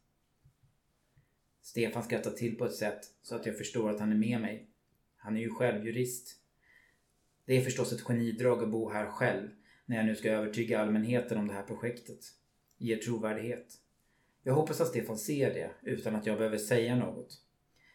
Stefan 1.62 2.02
skrattar 2.02 2.30
till 2.30 2.58
på 2.58 2.64
ett 2.64 2.74
sätt 2.74 3.00
så 3.22 3.36
att 3.36 3.46
jag 3.46 3.58
förstår 3.58 3.90
att 3.90 4.00
han 4.00 4.12
är 4.12 4.16
med 4.16 4.40
mig. 4.40 4.68
Han 5.16 5.36
är 5.36 5.40
ju 5.40 5.50
själv 5.50 5.86
jurist. 5.86 6.41
Det 7.52 7.58
är 7.58 7.64
förstås 7.64 7.92
ett 7.92 8.00
genidrag 8.00 8.62
att 8.62 8.70
bo 8.70 8.90
här 8.90 9.06
själv 9.06 9.48
när 9.86 9.96
jag 9.96 10.06
nu 10.06 10.16
ska 10.16 10.30
övertyga 10.30 10.80
allmänheten 10.80 11.38
om 11.38 11.48
det 11.48 11.54
här 11.54 11.62
projektet. 11.62 12.18
Ger 12.78 12.96
trovärdighet. 12.96 13.74
Jag 14.42 14.54
hoppas 14.54 14.80
att 14.80 14.88
Stefan 14.88 15.18
ser 15.18 15.54
det 15.54 15.70
utan 15.82 16.14
att 16.16 16.26
jag 16.26 16.38
behöver 16.38 16.58
säga 16.58 16.96
något. 16.96 17.42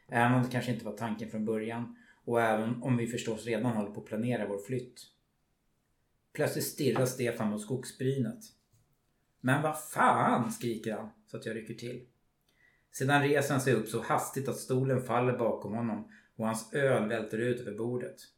Även 0.07 0.33
om 0.33 0.43
det 0.43 0.49
kanske 0.51 0.71
inte 0.71 0.85
var 0.85 0.97
tanken 0.97 1.29
från 1.29 1.45
början 1.45 1.95
och 2.25 2.41
även 2.41 2.83
om 2.83 2.97
vi 2.97 3.07
förstås 3.07 3.45
redan 3.45 3.71
håller 3.71 3.91
på 3.91 4.01
att 4.01 4.07
planera 4.07 4.47
vår 4.47 4.59
flytt. 4.59 5.01
Plötsligt 6.33 6.65
stirrar 6.65 7.05
Stefan 7.05 7.49
mot 7.49 7.61
skogsbrynet. 7.61 8.43
Men 9.41 9.61
vad 9.61 9.83
fan! 9.83 10.51
skriker 10.51 10.93
han 10.93 11.09
så 11.27 11.37
att 11.37 11.45
jag 11.45 11.55
rycker 11.55 11.73
till. 11.73 12.07
Sedan 12.91 13.23
reser 13.23 13.53
han 13.53 13.61
sig 13.61 13.73
upp 13.73 13.87
så 13.87 14.01
hastigt 14.01 14.47
att 14.47 14.57
stolen 14.57 15.01
faller 15.01 15.37
bakom 15.37 15.73
honom 15.73 16.11
och 16.35 16.45
hans 16.45 16.73
öl 16.73 17.09
välter 17.09 17.37
ut 17.37 17.59
över 17.59 17.77
bordet. 17.77 18.36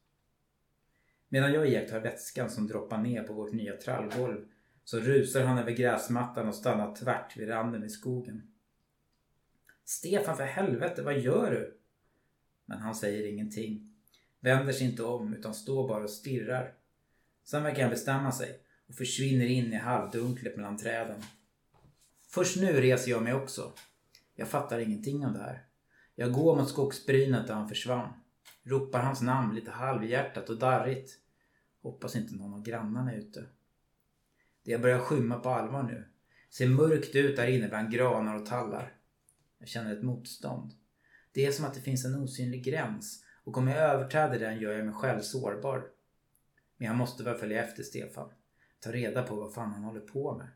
Medan 1.30 1.54
jag 1.54 1.70
iakttar 1.70 2.00
vätskan 2.00 2.50
som 2.50 2.68
droppar 2.68 2.98
ner 2.98 3.24
på 3.24 3.34
vårt 3.34 3.54
nya 3.54 3.78
trallgolv 3.78 4.46
så 4.84 5.00
rusar 5.00 5.44
han 5.44 5.58
över 5.58 5.72
gräsmattan 5.72 6.48
och 6.48 6.56
stannar 6.56 6.96
tvärt 6.96 7.38
vid 7.38 7.50
randen 7.50 7.84
i 7.84 7.90
skogen. 7.90 8.52
Stefan 9.86 10.38
för 10.38 10.44
helvete, 10.44 11.02
vad 11.02 11.20
gör 11.20 11.52
du? 11.52 11.78
Men 12.66 12.78
han 12.78 12.96
säger 12.96 13.28
ingenting. 13.28 13.96
Vänder 14.40 14.74
sig 14.74 14.88
inte 14.88 15.04
om 15.04 15.34
utan 15.34 15.54
står 15.54 15.88
bara 15.88 16.04
och 16.04 16.10
stirrar. 16.10 16.74
Sen 17.44 17.64
verkar 17.64 17.82
han 17.82 17.92
bestämma 17.92 18.32
sig 18.32 18.60
och 18.88 18.96
försvinner 18.96 19.46
in 19.46 19.74
i 19.74 19.76
halvdunklet 19.76 20.56
mellan 20.56 20.78
träden. 20.78 21.22
Först 22.28 22.58
nu 22.58 22.82
reser 22.82 23.12
jag 23.12 23.24
mig 23.24 23.34
också. 23.34 23.74
Jag 24.36 24.48
fattar 24.48 24.80
ingenting 24.80 25.26
av 25.26 25.34
det 25.34 25.40
här. 25.40 25.66
Jag 26.16 26.34
går 26.34 26.56
mot 26.56 26.70
skogsbrynet 26.70 27.48
där 27.48 27.54
han 27.54 27.70
försvann. 27.70 28.14
Ropar 28.70 29.00
hans 29.00 29.22
namn 29.22 29.56
lite 29.56 29.72
halvhjärtat 29.72 30.50
och 30.50 30.60
darrigt. 30.60 31.20
Hoppas 31.82 32.16
inte 32.16 32.36
någon 32.36 32.54
av 32.54 32.64
grannarna 32.64 33.14
är 33.14 33.18
ute. 33.18 33.46
Det 34.64 34.78
börjar 34.78 35.00
skymma 35.00 35.40
på 35.40 35.50
allvar 35.50 35.84
nu. 35.84 36.08
Ser 36.50 36.70
mörkt 36.70 37.16
ut 37.16 37.36
där 37.36 37.48
inne 37.48 37.68
bland 37.68 37.92
granar 37.92 38.36
och 38.36 38.46
tallar. 38.46 38.94
Jag 39.60 39.68
känner 39.68 39.94
ett 39.94 40.04
motstånd. 40.04 40.74
Det 41.32 41.46
är 41.46 41.52
som 41.52 41.66
att 41.66 41.74
det 41.74 41.82
finns 41.82 42.06
en 42.06 42.16
osynlig 42.16 42.64
gräns 42.64 43.26
och 43.44 43.58
om 43.58 43.68
jag 43.68 43.78
överträder 43.78 44.40
den 44.40 44.60
gör 44.60 44.72
jag 44.72 44.86
mig 44.86 44.96
själv 44.96 45.22
sårbar. 45.22 45.86
Men 46.78 46.88
jag 46.88 46.96
måste 46.96 47.24
väl 47.24 47.36
följa 47.38 47.64
efter 47.64 47.84
Stefan. 47.84 48.30
Ta 48.80 48.92
reda 48.92 49.24
på 49.24 49.36
vad 49.36 49.54
fan 49.54 49.74
han 49.74 49.84
håller 49.84 50.00
på 50.00 50.38
med. 50.38 50.48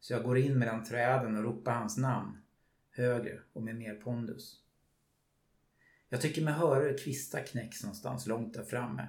Så 0.00 0.12
jag 0.12 0.22
går 0.22 0.38
in 0.38 0.58
mellan 0.58 0.84
träden 0.84 1.36
och 1.36 1.42
ropar 1.42 1.72
hans 1.72 1.96
namn. 1.96 2.38
Högre 2.90 3.40
och 3.52 3.62
med 3.62 3.76
mer 3.76 3.94
pondus. 3.94 4.67
Jag 6.08 6.20
tycker 6.20 6.42
mig 6.42 6.54
höra 6.54 6.82
hur 6.82 6.98
kvistar 6.98 7.46
knäcks 7.46 7.82
någonstans 7.82 8.26
långt 8.26 8.54
där 8.54 8.64
framme. 8.64 9.08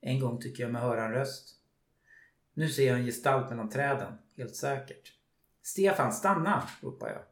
En 0.00 0.20
gång 0.20 0.40
tycker 0.40 0.62
jag 0.62 0.72
mig 0.72 0.82
höra 0.82 1.06
en 1.06 1.12
röst. 1.12 1.60
Nu 2.54 2.68
ser 2.68 2.86
jag 2.86 2.98
en 2.98 3.04
gestalt 3.04 3.50
mellan 3.50 3.68
träden, 3.68 4.14
helt 4.36 4.56
säkert. 4.56 5.12
Stefan, 5.62 6.12
stanna! 6.12 6.68
ropar 6.80 7.08
jag. 7.08 7.22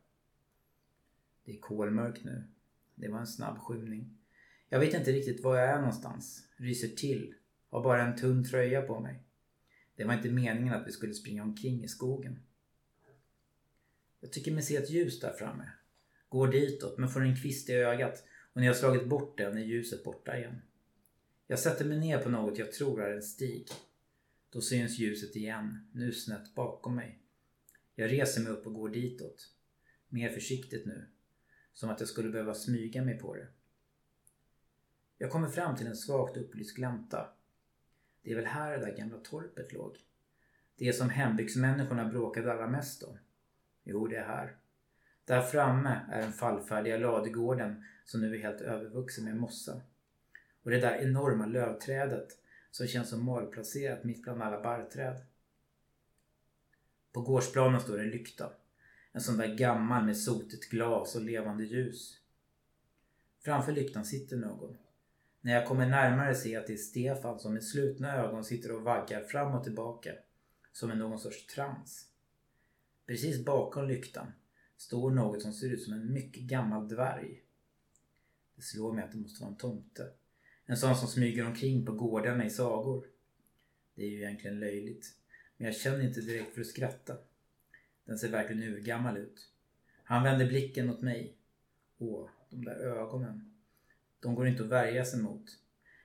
Det 1.45 1.53
är 1.53 1.61
kolmörkt 1.61 2.25
nu. 2.25 2.45
Det 2.95 3.09
var 3.09 3.19
en 3.19 3.27
snabb 3.27 3.59
skymning. 3.59 4.19
Jag 4.69 4.81
vet 4.81 4.95
inte 4.95 5.13
riktigt 5.13 5.45
var 5.45 5.57
jag 5.57 5.69
är 5.69 5.79
någonstans. 5.79 6.49
Ryser 6.57 6.89
till. 6.89 7.35
Har 7.71 7.83
bara 7.83 8.03
en 8.03 8.17
tunn 8.17 8.45
tröja 8.45 8.83
på 8.83 9.01
mig. 9.01 9.23
Det 9.97 10.05
var 10.05 10.15
inte 10.15 10.31
meningen 10.31 10.75
att 10.75 10.87
vi 10.87 10.93
skulle 10.93 11.15
springa 11.15 11.43
omkring 11.43 11.85
i 11.85 11.89
skogen. 11.89 12.43
Jag 14.21 14.33
tycker 14.33 14.53
mig 14.53 14.63
se 14.63 14.77
ett 14.77 14.91
ljus 14.91 15.21
där 15.21 15.33
framme. 15.33 15.71
Går 16.29 16.49
ditåt 16.49 16.99
men 16.99 17.09
får 17.09 17.21
en 17.21 17.37
kvist 17.37 17.71
i 17.71 17.73
ögat 17.73 18.25
och 18.53 18.61
när 18.61 18.67
jag 18.67 18.77
slagit 18.77 19.09
bort 19.09 19.39
den 19.39 19.59
är 19.59 19.63
ljuset 19.63 20.05
borta 20.05 20.39
igen. 20.39 20.63
Jag 21.47 21.59
sätter 21.59 21.85
mig 21.85 21.99
ner 21.99 22.19
på 22.19 22.29
något 22.29 22.59
jag 22.59 22.73
tror 22.73 23.03
är 23.03 23.15
en 23.15 23.23
stig. 23.23 23.69
Då 24.51 24.61
syns 24.61 24.99
ljuset 24.99 25.37
igen, 25.37 25.89
nu 25.93 26.13
snett 26.13 26.55
bakom 26.55 26.95
mig. 26.95 27.19
Jag 27.95 28.13
reser 28.13 28.43
mig 28.43 28.53
upp 28.53 28.67
och 28.67 28.75
går 28.75 28.89
ditåt. 28.89 29.55
Mer 30.09 30.29
försiktigt 30.29 30.87
nu. 30.87 31.07
Som 31.73 31.91
att 31.91 32.01
jag 32.01 32.09
skulle 32.09 32.31
behöva 32.31 32.55
smyga 32.55 33.05
mig 33.05 33.19
på 33.19 33.35
det. 33.35 33.47
Jag 35.19 35.31
kommer 35.31 35.49
fram 35.49 35.77
till 35.77 35.87
en 35.87 35.97
svagt 35.97 36.37
upplyst 36.37 36.77
glänta. 36.77 37.29
Det 38.23 38.31
är 38.31 38.37
väl 38.37 38.47
här 38.47 38.79
det 38.79 38.87
där 38.87 38.97
gamla 38.97 39.19
torpet 39.19 39.73
låg. 39.73 39.97
Det 40.77 40.93
som 40.93 41.11
hembygdsmänniskorna 41.11 42.05
bråkade 42.05 42.53
allra 42.53 42.67
mest 42.67 43.03
om. 43.03 43.19
Jo, 43.85 44.07
det 44.07 44.17
är 44.17 44.27
här. 44.27 44.57
Där 45.25 45.43
framme 45.43 46.01
är 46.11 46.21
den 46.21 46.33
fallfärdiga 46.33 46.99
ladugården 46.99 47.85
som 48.11 48.21
nu 48.21 48.35
är 48.35 48.39
helt 48.39 48.61
övervuxen 48.61 49.25
med 49.25 49.37
mossa. 49.37 49.81
Och 50.63 50.71
det 50.71 50.81
där 50.81 50.99
enorma 51.03 51.47
lövträdet 51.47 52.29
som 52.71 52.87
känns 52.87 53.11
som 53.11 53.25
malplacerat 53.25 54.05
mitt 54.05 54.23
bland 54.23 54.43
alla 54.43 54.63
barrträd. 54.63 55.21
På 57.13 57.21
gårdsplanen 57.21 57.81
står 57.81 58.01
en 58.01 58.11
lykta. 58.11 58.53
En 59.13 59.21
sån 59.21 59.37
där 59.37 59.55
gammal 59.55 60.05
med 60.05 60.17
sotigt 60.17 60.71
glas 60.71 61.17
och 61.17 61.23
levande 61.23 61.65
ljus. 61.65 62.21
Framför 63.45 63.73
lyktan 63.73 64.05
sitter 64.05 64.37
någon. 64.37 64.77
När 65.41 65.53
jag 65.53 65.67
kommer 65.67 65.87
närmare 65.87 66.35
ser 66.35 66.53
jag 66.53 66.61
att 66.61 66.67
det 66.67 66.73
är 66.73 66.77
Stefan 66.77 67.39
som 67.39 67.55
med 67.55 67.65
slutna 67.65 68.17
ögon 68.17 68.45
sitter 68.45 68.73
och 68.73 68.83
vaggar 68.83 69.25
fram 69.25 69.55
och 69.55 69.65
tillbaka. 69.65 70.13
Som 70.73 70.93
i 70.93 70.97
någon 70.97 71.19
sorts 71.19 71.47
trans. 71.47 72.07
Precis 73.07 73.45
bakom 73.45 73.89
lyktan 73.89 74.33
står 74.77 75.11
något 75.11 75.43
som 75.43 75.53
ser 75.53 75.71
ut 75.71 75.83
som 75.83 75.93
en 75.93 76.13
mycket 76.13 76.43
gammal 76.43 76.89
dvärg. 76.89 77.43
Det 78.61 78.65
slår 78.65 78.93
mig 78.93 79.05
att 79.05 79.13
det 79.13 79.19
måste 79.19 79.43
vara 79.43 79.51
en 79.51 79.57
tomte. 79.57 80.11
En 80.67 80.77
sån 80.77 80.97
som 80.97 81.09
smyger 81.09 81.47
omkring 81.47 81.87
på 81.87 81.93
gårdarna 81.93 82.45
i 82.45 82.51
sagor. 82.51 83.07
Det 83.95 84.03
är 84.03 84.07
ju 84.09 84.17
egentligen 84.17 84.61
löjligt. 84.61 85.15
Men 85.57 85.67
jag 85.67 85.77
känner 85.77 86.05
inte 86.05 86.21
direkt 86.21 86.55
för 86.55 86.61
att 86.61 86.67
skratta. 86.67 87.17
Den 88.05 88.19
ser 88.19 88.29
verkligen 88.29 88.63
urgammal 88.63 89.17
ut. 89.17 89.51
Han 90.05 90.23
vänder 90.23 90.47
blicken 90.47 90.87
mot 90.87 91.01
mig. 91.01 91.37
Åh, 91.99 92.29
de 92.51 92.65
där 92.65 92.77
ögonen. 92.77 93.55
De 94.21 94.35
går 94.35 94.47
inte 94.49 94.63
att 94.63 94.69
värja 94.69 95.05
sig 95.05 95.21
mot. 95.21 95.45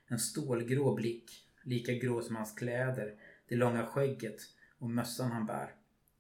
En 0.08 0.20
stålgrå 0.20 0.96
blick, 0.96 1.48
lika 1.64 1.94
grå 1.94 2.22
som 2.22 2.36
hans 2.36 2.54
kläder, 2.54 3.16
det 3.48 3.56
långa 3.56 3.86
skägget 3.86 4.42
och 4.78 4.90
mössan 4.90 5.32
han 5.32 5.46
bär. 5.46 5.76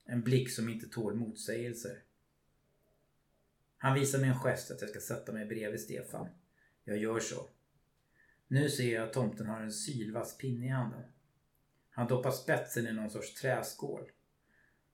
En 0.05 0.21
blick 0.21 0.51
som 0.51 0.69
inte 0.69 0.87
tål 0.87 1.15
motsägelser. 1.15 2.01
Han 3.77 3.93
visar 3.93 4.19
mig 4.19 4.29
en 4.29 4.39
gest 4.39 4.71
att 4.71 4.81
jag 4.81 4.89
ska 4.89 4.99
sätta 4.99 5.33
mig 5.33 5.45
bredvid 5.45 5.79
Stefan. 5.79 6.27
Jag 6.83 6.97
gör 6.97 7.19
så. 7.19 7.49
Nu 8.47 8.69
ser 8.69 8.93
jag 8.93 9.07
att 9.07 9.13
tomten 9.13 9.47
har 9.47 9.61
en 9.61 9.71
sylvass 9.71 10.37
pinne 10.37 10.65
i 10.65 10.69
handen. 10.69 11.03
Han 11.89 12.07
doppar 12.07 12.31
spetsen 12.31 12.87
i 12.87 12.93
någon 12.93 13.09
sorts 13.09 13.33
träskål. 13.33 14.11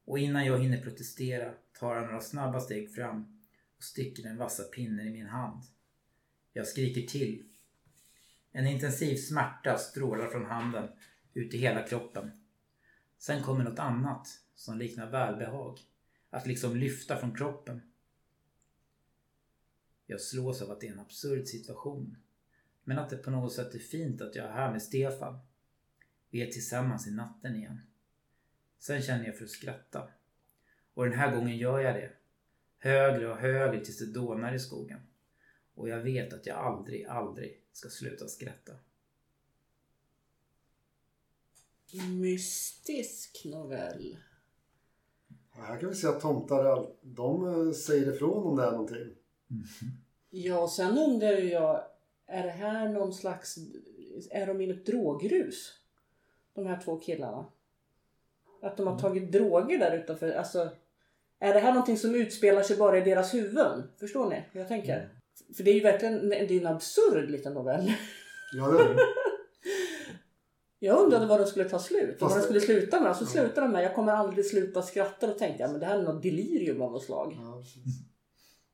Och 0.06 0.20
innan 0.20 0.46
jag 0.46 0.60
hinner 0.60 0.82
protestera 0.82 1.54
tar 1.80 1.96
han 1.96 2.06
några 2.06 2.22
snabba 2.22 2.60
steg 2.60 2.96
fram 2.96 3.42
och 3.78 3.84
sticker 3.84 4.24
den 4.24 4.38
vassa 4.38 4.64
pinnen 4.64 5.08
i 5.08 5.12
min 5.12 5.28
hand. 5.28 5.64
Jag 6.54 6.68
skriker 6.68 7.02
till. 7.02 7.44
En 8.52 8.68
intensiv 8.68 9.16
smärta 9.16 9.78
strålar 9.78 10.28
från 10.28 10.46
handen 10.46 10.90
ut 11.34 11.54
i 11.54 11.58
hela 11.58 11.84
kroppen. 11.84 12.32
Sen 13.18 13.44
kommer 13.44 13.64
något 13.64 13.80
annat 13.80 14.28
som 14.56 14.78
liknar 14.78 15.12
välbehag. 15.12 15.80
Att 16.30 16.48
liksom 16.48 16.76
lyfta 16.76 17.18
från 17.18 17.36
kroppen. 17.36 17.91
Jag 20.12 20.22
slås 20.22 20.62
av 20.62 20.72
att 20.72 20.82
det 20.82 20.88
är 20.88 20.92
en 20.92 21.00
absurd 21.00 21.48
situation. 21.48 22.18
Men 22.84 23.00
att 23.00 23.10
det 23.10 23.18
på 23.18 23.32
något 23.32 23.54
sätt 23.54 23.76
är 23.76 23.80
fint 23.80 24.22
att 24.22 24.36
jag 24.36 24.46
är 24.46 24.52
här 24.52 24.72
med 24.72 24.82
Stefan. 24.82 25.40
Vi 26.30 26.42
är 26.42 26.52
tillsammans 26.52 27.08
i 27.08 27.12
natten 27.12 27.56
igen. 27.56 27.82
Sen 28.80 29.02
känner 29.02 29.26
jag 29.26 29.38
för 29.38 29.44
att 29.44 29.50
skratta. 29.50 30.10
Och 30.94 31.06
den 31.06 31.14
här 31.14 31.36
gången 31.36 31.58
gör 31.58 31.80
jag 31.80 31.96
det. 31.96 32.12
Högre 32.78 33.32
och 33.32 33.38
högre 33.38 33.86
tills 33.86 34.00
det 34.00 34.14
dånar 34.14 34.54
i 34.54 34.60
skogen. 34.60 35.00
Och 35.74 35.90
jag 35.90 36.00
vet 36.00 36.34
att 36.34 36.46
jag 36.46 36.58
aldrig, 36.58 37.06
aldrig 37.06 37.64
ska 37.72 37.90
sluta 37.90 38.28
skratta. 38.28 38.74
Mystisk 42.22 43.42
novell. 43.46 44.18
Här 45.50 45.80
kan 45.80 45.90
vi 45.90 45.96
se 45.96 46.08
att 46.08 46.22
tomtar 46.22 46.96
de 47.02 47.48
eh, 47.48 47.74
säger 47.74 48.14
ifrån 48.14 48.48
om 48.48 48.58
det 48.58 48.64
är 48.64 48.72
någonting. 48.72 48.98
Mm. 48.98 49.64
Ja, 50.34 50.60
och 50.60 50.70
sen 50.72 50.98
undrar 50.98 51.32
jag, 51.32 51.84
är 52.28 52.44
det 52.44 52.50
här 52.50 52.90
någon 52.90 53.14
slags, 53.14 53.56
är 54.32 54.48
de 54.48 54.62
i 54.62 54.70
ett 54.70 54.86
drogrus? 54.86 55.74
De 56.54 56.66
här 56.68 56.80
två 56.86 56.98
killarna. 57.00 57.46
Att 58.62 58.78
de 58.78 58.88
har 58.88 59.00
tagit 59.00 59.32
droger 59.32 59.80
där 59.80 59.98
utanför, 59.98 60.32
alltså. 60.32 60.70
Är 61.40 61.54
det 61.54 61.60
här 61.60 61.72
någonting 61.72 61.98
som 61.98 62.16
utspelar 62.16 62.62
sig 62.64 62.78
bara 62.78 62.98
i 62.98 63.02
deras 63.02 63.34
huvuden? 63.34 63.84
Förstår 64.00 64.30
ni 64.30 64.44
vad 64.54 64.62
jag 64.62 64.68
tänker? 64.68 65.10
För 65.58 65.64
det 65.64 65.72
är 65.72 65.76
ju 65.76 65.80
verkligen 65.82 66.30
det 66.30 66.36
är 66.38 66.52
en 66.62 66.68
absurd 66.68 67.30
liten 67.32 67.54
novell. 67.54 67.92
Ja, 68.54 68.68
det 68.68 68.84
är 68.84 68.94
det. 68.94 69.00
Jag 70.84 71.00
undrade 71.00 71.26
vad 71.26 71.40
de 71.40 71.46
skulle 71.46 71.70
ta 71.70 71.80
slut 71.80 72.16
och 72.16 72.22
vad 72.22 72.32
Fast- 72.32 72.42
de 72.42 72.44
skulle 72.44 72.62
sluta 72.62 73.00
med. 73.02 73.16
Så 73.16 73.24
Ja. 73.24 73.28
slutade 73.28 73.62
de 73.68 73.72
med 73.72 73.84
jag 73.84 73.96
kommer 73.96 74.12
aldrig 74.12 74.46
sluta 74.46 74.82
skratta. 74.82 75.28
Då 75.28 75.34
tänkte 75.34 75.64
jag 75.64 75.72
men 75.72 75.80
det 75.80 75.86
här 75.86 76.00
är 76.00 76.04
något 76.04 76.24
delirium 76.24 76.82
av 76.82 76.92
något 76.92 77.04
slag. 77.04 77.38
Ja, 77.42 77.64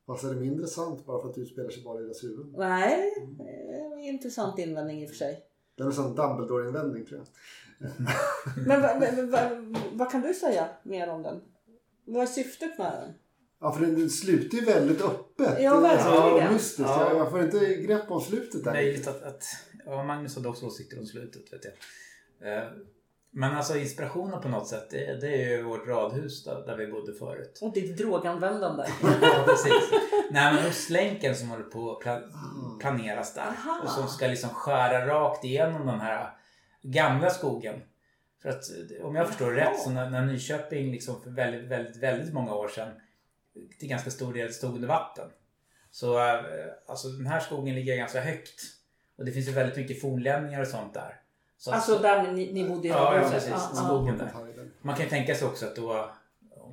Fast 0.08 0.24
är 0.24 0.30
det 0.30 0.36
mindre 0.40 0.68
sant 0.68 1.06
bara 1.06 1.22
för 1.22 1.30
att 1.30 1.36
det 1.36 1.42
utspelar 1.42 1.70
sig 1.70 1.84
bara 1.84 2.00
i 2.00 2.04
deras 2.04 2.24
huvuden? 2.24 2.54
Nej, 2.58 3.14
det 3.38 3.44
är 3.78 3.94
en 3.94 4.00
intressant 4.00 4.60
invändning 4.60 5.02
i 5.02 5.06
och 5.06 5.10
för 5.10 5.16
sig. 5.18 5.40
Det 5.76 5.84
är 5.84 5.88
en 5.88 5.94
sån 5.94 6.16
Dumbledore-invändning 6.16 7.06
tror 7.06 7.20
jag. 7.20 7.28
Men 8.68 8.82
vad 8.82 9.00
vad- 9.00 9.30
vad- 9.30 9.78
vad 9.94 10.12
kan 10.12 10.22
du 10.22 10.34
säga 10.34 10.70
mer 10.84 11.10
om 11.10 11.24
den? 11.24 11.42
Vad 12.06 12.22
är 12.24 12.26
syftet 12.28 12.78
med 12.78 12.92
den? 12.92 13.14
Ja, 13.60 13.72
för 13.72 13.82
den, 13.86 13.96
den 14.00 14.10
slutar 14.10 14.58
ju 14.58 14.66
väldigt 14.66 15.02
öppet. 15.02 15.62
Ja, 15.62 15.80
verkligen. 15.80 16.46
Ja, 16.46 16.52
mystiskt. 16.52 16.80
Ja. 16.90 17.10
Jag, 17.10 17.18
jag 17.20 17.32
får 17.32 17.44
inte 17.44 17.76
grepp 17.76 18.12
om 18.12 18.22
slutet 18.22 18.64
där. 18.64 18.72
Möjligt 18.74 19.08
att, 19.08 19.24
att 19.24 19.44
ja, 19.86 20.04
Magnus 20.04 20.36
hade 20.36 20.50
också 20.50 20.66
åsikter 20.66 21.00
om 21.00 21.06
slutet 21.06 21.54
vet 21.54 21.62
jag. 21.66 21.74
Men 23.32 23.56
alltså 23.56 23.78
inspirationen 23.78 24.42
på 24.42 24.50
något 24.50 24.68
sätt 24.68 24.90
det, 24.90 25.22
det 25.22 25.28
är 25.28 25.50
ju 25.50 25.64
vårt 25.64 25.88
radhus 25.88 26.44
där, 26.44 26.66
där 26.66 26.78
vi 26.78 26.88
bodde 26.88 27.14
förut. 27.14 27.60
Och 27.62 27.74
ditt 27.74 27.98
droganvändande. 27.98 28.84
Ja, 29.22 29.44
precis. 29.46 29.92
Nej 30.32 30.54
men 30.54 30.68
Ostlänken 30.68 31.36
som 31.36 31.50
håller 31.50 31.64
på 31.64 31.92
att 31.92 32.04
pla- 32.04 32.80
planeras 32.80 33.34
där. 33.34 33.42
Aha. 33.42 33.82
Och 33.84 33.90
som 33.90 34.08
ska 34.08 34.28
liksom 34.28 34.50
skära 34.50 35.08
rakt 35.08 35.44
igenom 35.44 35.88
den 35.88 36.00
här 36.00 36.30
gamla 36.82 37.30
skogen. 37.30 37.82
För 38.42 38.50
att 38.50 38.64
om 39.04 39.16
jag 39.16 39.28
förstår 39.28 39.58
Jaha. 39.58 39.70
rätt 39.72 39.80
så 39.80 39.90
när, 39.90 40.10
när 40.10 40.26
Nyköping 40.26 40.92
liksom 40.92 41.22
för 41.22 41.30
väldigt, 41.30 41.72
väldigt, 41.72 41.98
väldigt 41.98 42.34
många 42.34 42.54
år 42.54 42.68
sedan 42.68 42.90
till 43.80 43.90
ganska 43.90 44.12
stor 44.12 44.34
del 44.34 44.54
stod 44.54 44.76
under 44.76 44.88
vatten. 44.88 45.30
Så 45.92 46.20
eh, 46.20 46.42
alltså 46.88 47.08
den 47.08 47.28
här 47.28 47.40
skogen 47.40 47.76
ligger 47.76 47.98
ganska 47.98 48.22
högt. 48.22 48.62
Och 49.18 49.26
det 49.26 49.32
finns 49.32 49.48
ju 49.48 49.52
väldigt 49.52 49.78
mycket 49.78 50.02
fornlämningar 50.02 50.62
och 50.62 50.68
sånt 50.68 50.94
där. 50.94 51.22
Så 51.58 51.72
Alltså 51.72 52.00
där 52.00 52.32
ni, 52.32 52.54
ni 52.54 52.70
bodde 52.70 52.88
i 52.88 52.92
Ja, 52.92 53.16
ja, 53.16 53.30
precis. 53.30 53.50
Ja. 53.50 53.60
Skogen 53.60 54.18
där. 54.18 54.32
Man 54.82 54.96
kan 54.96 55.04
ju 55.04 55.10
tänka 55.10 55.36
sig 55.36 55.48
också 55.48 55.66
att 55.66 55.76
då, 55.76 56.10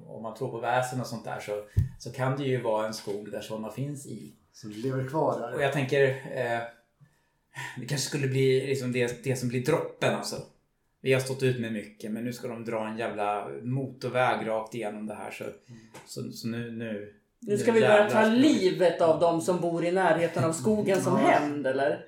om 0.07 0.23
man 0.23 0.35
tror 0.35 0.51
på 0.51 0.59
väsen 0.59 1.01
och 1.01 1.07
sånt 1.07 1.25
där, 1.25 1.41
så, 1.41 1.65
så 1.99 2.13
kan 2.13 2.37
det 2.37 2.45
ju 2.45 2.61
vara 2.61 2.87
en 2.87 2.95
skog 2.95 3.31
där 3.31 3.41
sådana 3.41 3.71
finns 3.71 4.07
i. 4.07 4.33
Som 4.53 4.71
lever 4.71 5.09
kvar 5.09 5.41
där. 5.41 5.55
Och 5.55 5.63
jag 5.63 5.73
tänker, 5.73 6.09
eh, 6.11 6.61
det 7.77 7.87
kanske 7.87 8.09
skulle 8.09 8.29
bli 8.29 8.67
liksom 8.67 8.93
det, 8.93 9.25
det 9.25 9.37
som 9.37 9.49
blir 9.49 9.65
droppen 9.65 10.15
alltså. 10.15 10.37
Vi 11.01 11.13
har 11.13 11.21
stått 11.21 11.43
ut 11.43 11.61
med 11.61 11.73
mycket 11.73 12.11
men 12.11 12.25
nu 12.25 12.33
ska 12.33 12.49
de 12.49 12.65
dra 12.65 12.89
en 12.89 12.99
jävla 12.99 13.49
motorväg 13.63 14.49
rakt 14.49 14.75
igenom 14.75 15.07
det 15.07 15.15
här 15.15 15.31
så, 15.31 15.45
så, 16.07 16.33
så 16.33 16.49
nu, 16.49 16.71
nu... 16.71 17.15
Nu 17.41 17.59
ska 17.59 17.73
vi 17.73 17.81
börja 17.81 18.11
ta 18.11 18.25
livet 18.25 19.01
av 19.01 19.21
de 19.21 19.41
som 19.41 19.61
bor 19.61 19.85
i 19.85 19.93
närheten 19.93 20.45
av 20.45 20.53
skogen 20.53 21.03
som 21.03 21.17
hämnd 21.17 21.67
eller? 21.67 22.05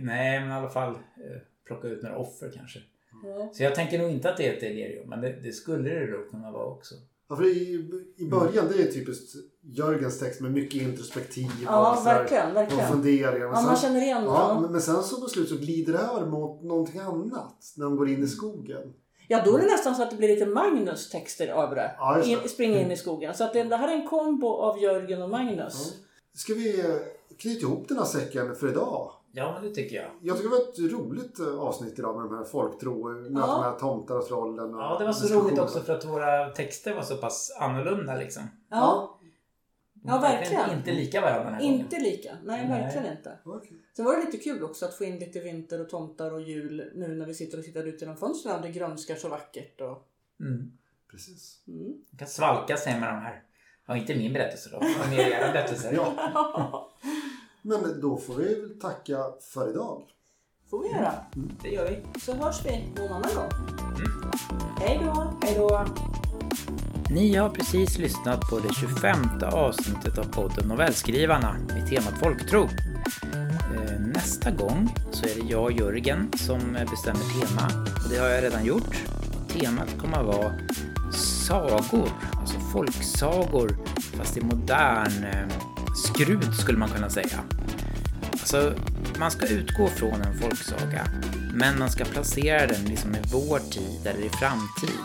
Nej 0.00 0.40
men 0.40 0.50
i 0.50 0.52
alla 0.52 0.68
fall 0.68 0.90
eh, 0.90 1.40
plocka 1.66 1.88
ut 1.88 2.02
några 2.02 2.18
offer 2.18 2.52
kanske. 2.56 2.78
Ja. 3.24 3.50
Så 3.52 3.62
jag 3.62 3.74
tänker 3.74 3.98
nog 3.98 4.10
inte 4.10 4.30
att 4.30 4.36
det 4.36 4.48
är 4.48 4.52
ett 4.54 4.60
delirium 4.60 5.08
men 5.08 5.20
det, 5.20 5.32
det 5.42 5.52
skulle 5.52 5.90
det 5.90 6.10
då 6.12 6.30
kunna 6.30 6.50
vara 6.50 6.66
också. 6.66 6.94
Ja, 7.28 7.36
för 7.36 7.44
i, 7.44 7.90
I 8.16 8.26
början 8.28 8.68
det 8.68 8.82
är 8.82 8.92
typiskt 8.92 9.34
Jörgens 9.62 10.18
text 10.18 10.40
med 10.40 10.52
mycket 10.52 10.82
introspektiv 10.82 11.46
Ja, 11.64 11.98
och, 12.00 12.06
verkligen, 12.06 12.50
och 12.50 12.56
verkligen. 12.56 12.88
funderingar. 12.88 13.32
Men 13.32 13.40
Ja, 13.40 13.62
man 13.62 13.76
sen, 13.76 13.88
känner 13.88 14.00
igen 14.02 14.22
ja, 14.24 14.48
ja, 14.54 14.60
men, 14.60 14.72
men 14.72 14.80
sen 14.80 15.02
så 15.02 15.20
på 15.20 15.28
slut 15.28 15.48
så 15.48 15.56
glider 15.56 15.92
det 15.92 15.98
över 15.98 16.26
mot 16.26 16.62
någonting 16.62 17.00
annat 17.00 17.72
när 17.76 17.84
de 17.84 17.96
går 17.96 18.08
in 18.08 18.22
i 18.24 18.26
skogen. 18.26 18.92
ja, 19.28 19.42
då 19.44 19.56
är 19.56 19.60
det 19.60 19.66
nästan 19.66 19.94
så 19.94 20.02
att 20.02 20.10
det 20.10 20.16
blir 20.16 20.28
lite 20.28 20.46
Magnus 20.46 21.10
texter 21.10 21.48
över 21.48 21.74
det. 21.76 21.94
Ja, 21.98 22.18
det. 22.24 22.28
In, 22.30 22.38
springa 22.48 22.80
in 22.80 22.90
i 22.92 22.96
skogen. 22.96 23.34
Så 23.34 23.44
att 23.44 23.52
det, 23.52 23.62
det 23.62 23.76
här 23.76 23.88
är 23.88 24.00
en 24.00 24.08
kombo 24.08 24.48
av 24.48 24.78
Jörgen 24.82 25.22
och 25.22 25.30
Magnus. 25.30 25.94
Ska 26.34 26.54
vi 26.54 26.84
knyta 27.38 27.60
ihop 27.60 27.88
den 27.88 27.98
här 27.98 28.04
säcken 28.04 28.54
för 28.54 28.68
idag? 28.68 29.12
Ja 29.36 29.52
men 29.54 29.62
det 29.68 29.74
tycker 29.74 29.96
jag. 29.96 30.10
Jag 30.22 30.36
tycker 30.36 30.50
det 30.50 30.56
var 30.56 30.62
ett 30.88 30.92
roligt 30.92 31.38
eh, 31.38 31.58
avsnitt 31.60 31.98
idag 31.98 32.16
med 32.16 32.24
de 32.30 32.36
här 32.36 32.44
folktro, 32.44 33.08
med 33.30 33.42
Ja. 33.42 33.46
de 33.46 33.62
här 33.62 33.78
tomtar 33.78 34.16
och 34.18 34.26
trollen. 34.26 34.74
Och 34.74 34.80
Ja 34.80 34.96
det 34.98 35.04
var 35.04 35.12
så 35.12 35.34
roligt 35.40 35.58
också 35.58 35.80
för 35.80 35.92
att 35.94 36.04
våra 36.04 36.48
texter 36.50 36.94
var 36.94 37.02
så 37.02 37.16
pass 37.16 37.56
annorlunda 37.60 38.14
liksom. 38.16 38.42
Ja, 38.70 39.12
Ja, 40.08 40.18
verkligen. 40.18 40.70
Inte 40.78 40.92
lika 40.92 41.20
varandra 41.20 41.44
den 41.44 41.54
här 41.54 41.60
gången. 41.60 41.74
inte 41.80 41.98
lika. 41.98 42.36
Nej, 42.44 42.68
Nej. 42.68 42.82
verkligen 42.82 43.16
inte. 43.16 43.38
Okej. 43.44 43.72
Sen 43.96 44.04
var 44.04 44.16
det 44.16 44.24
lite 44.24 44.38
kul 44.38 44.64
också 44.64 44.84
att 44.86 44.94
få 44.94 45.04
in 45.04 45.18
lite 45.18 45.40
vinter 45.40 45.80
och 45.80 45.88
tomtar 45.88 46.30
och 46.34 46.40
jul 46.40 46.90
nu 46.94 47.08
när 47.14 47.26
vi 47.26 47.34
sitter 47.34 47.58
och 47.58 47.64
tittar 47.64 47.84
ut 47.84 48.00
genom 48.00 48.16
fönstren 48.16 48.56
och 48.56 48.62
det 48.62 48.68
grönskar 48.70 49.14
så 49.14 49.28
vackert. 49.28 49.80
Och... 49.80 50.08
Mm. 50.40 50.72
Precis. 51.10 51.62
Mm. 51.68 51.84
Man 51.88 52.18
kan 52.18 52.28
svalka 52.28 52.76
sig 52.76 53.00
med 53.00 53.08
de 53.08 53.18
här. 53.20 53.42
Ja, 53.86 53.96
inte 53.96 54.14
min 54.14 54.32
berättelse 54.32 54.68
då. 54.72 54.80
Men 54.80 55.10
mer 55.10 55.18
era 55.26 55.52
berättelser. 55.52 55.92
Ja. 55.96 56.92
Men 57.68 58.00
då 58.00 58.16
får 58.18 58.34
vi 58.34 58.44
väl 58.60 58.80
tacka 58.80 59.16
för 59.52 59.70
idag. 59.70 60.02
får 60.70 60.82
vi 60.82 60.88
göra. 60.88 61.12
Det 61.62 61.68
gör 61.68 61.90
vi. 61.90 62.20
Så 62.20 62.34
hörs 62.34 62.64
vi 62.64 62.92
någon 62.96 63.12
annan 63.12 63.34
gång. 63.34 63.50
Hej 64.80 65.00
då! 65.04 65.34
Hej 65.42 65.54
då! 65.58 65.84
Ni 67.10 67.34
har 67.36 67.50
precis 67.50 67.98
lyssnat 67.98 68.40
på 68.50 68.58
det 68.58 68.74
25 68.74 69.16
avsnittet 69.52 70.18
av 70.18 70.24
podden 70.24 70.68
Novellskrivarna 70.68 71.56
med 71.68 71.88
temat 71.88 72.18
folktro. 72.22 72.62
Eh, 73.32 74.00
Nästa 74.00 74.50
gång 74.50 74.94
så 75.12 75.26
är 75.26 75.34
det 75.42 75.48
jag 75.50 75.62
och 75.64 75.72
Jörgen 75.72 76.30
som 76.36 76.58
bestämmer 76.90 77.40
tema 77.40 77.84
och 78.04 78.10
det 78.10 78.18
har 78.18 78.28
jag 78.28 78.44
redan 78.44 78.64
gjort. 78.64 78.96
Temat 79.48 79.98
kommer 80.00 80.18
att 80.18 80.26
vara 80.26 80.52
sagor, 81.46 82.08
alltså 82.40 82.58
folksagor 82.72 83.76
fast 84.18 84.36
i 84.36 84.40
modern 84.40 85.24
eh, 86.20 86.24
skrud 86.24 86.54
skulle 86.54 86.78
man 86.78 86.88
kunna 86.88 87.10
säga. 87.10 87.40
Alltså, 88.32 88.74
man 89.18 89.30
ska 89.30 89.46
utgå 89.46 89.88
från 89.88 90.22
en 90.22 90.38
folksaga, 90.38 91.06
men 91.54 91.78
man 91.78 91.90
ska 91.90 92.04
placera 92.04 92.66
den 92.66 92.84
liksom 92.84 93.14
i 93.14 93.18
vår 93.32 93.58
tid 93.58 94.06
eller 94.06 94.26
i 94.26 94.28
framtid. 94.28 95.00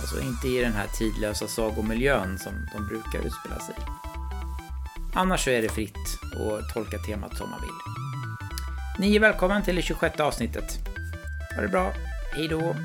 Alltså 0.00 0.20
inte 0.20 0.48
i 0.48 0.60
den 0.62 0.72
här 0.72 0.86
tidlösa 0.86 1.46
sagomiljön 1.46 2.38
som 2.38 2.52
de 2.74 2.86
brukar 2.86 3.26
utspela 3.26 3.58
sig 3.58 3.74
i. 3.78 3.82
Annars 5.14 5.44
så 5.44 5.50
är 5.50 5.62
det 5.62 5.68
fritt 5.68 6.18
att 6.22 6.74
tolka 6.74 6.98
temat 6.98 7.36
som 7.36 7.50
man 7.50 7.60
vill. 7.60 7.70
Ni 8.98 9.16
är 9.16 9.20
välkommen 9.20 9.62
till 9.62 9.76
det 9.76 9.82
26 9.82 10.20
avsnittet. 10.20 10.78
Ha 11.54 11.62
det 11.62 11.68
bra, 11.68 11.92
hejdå! 12.32 12.76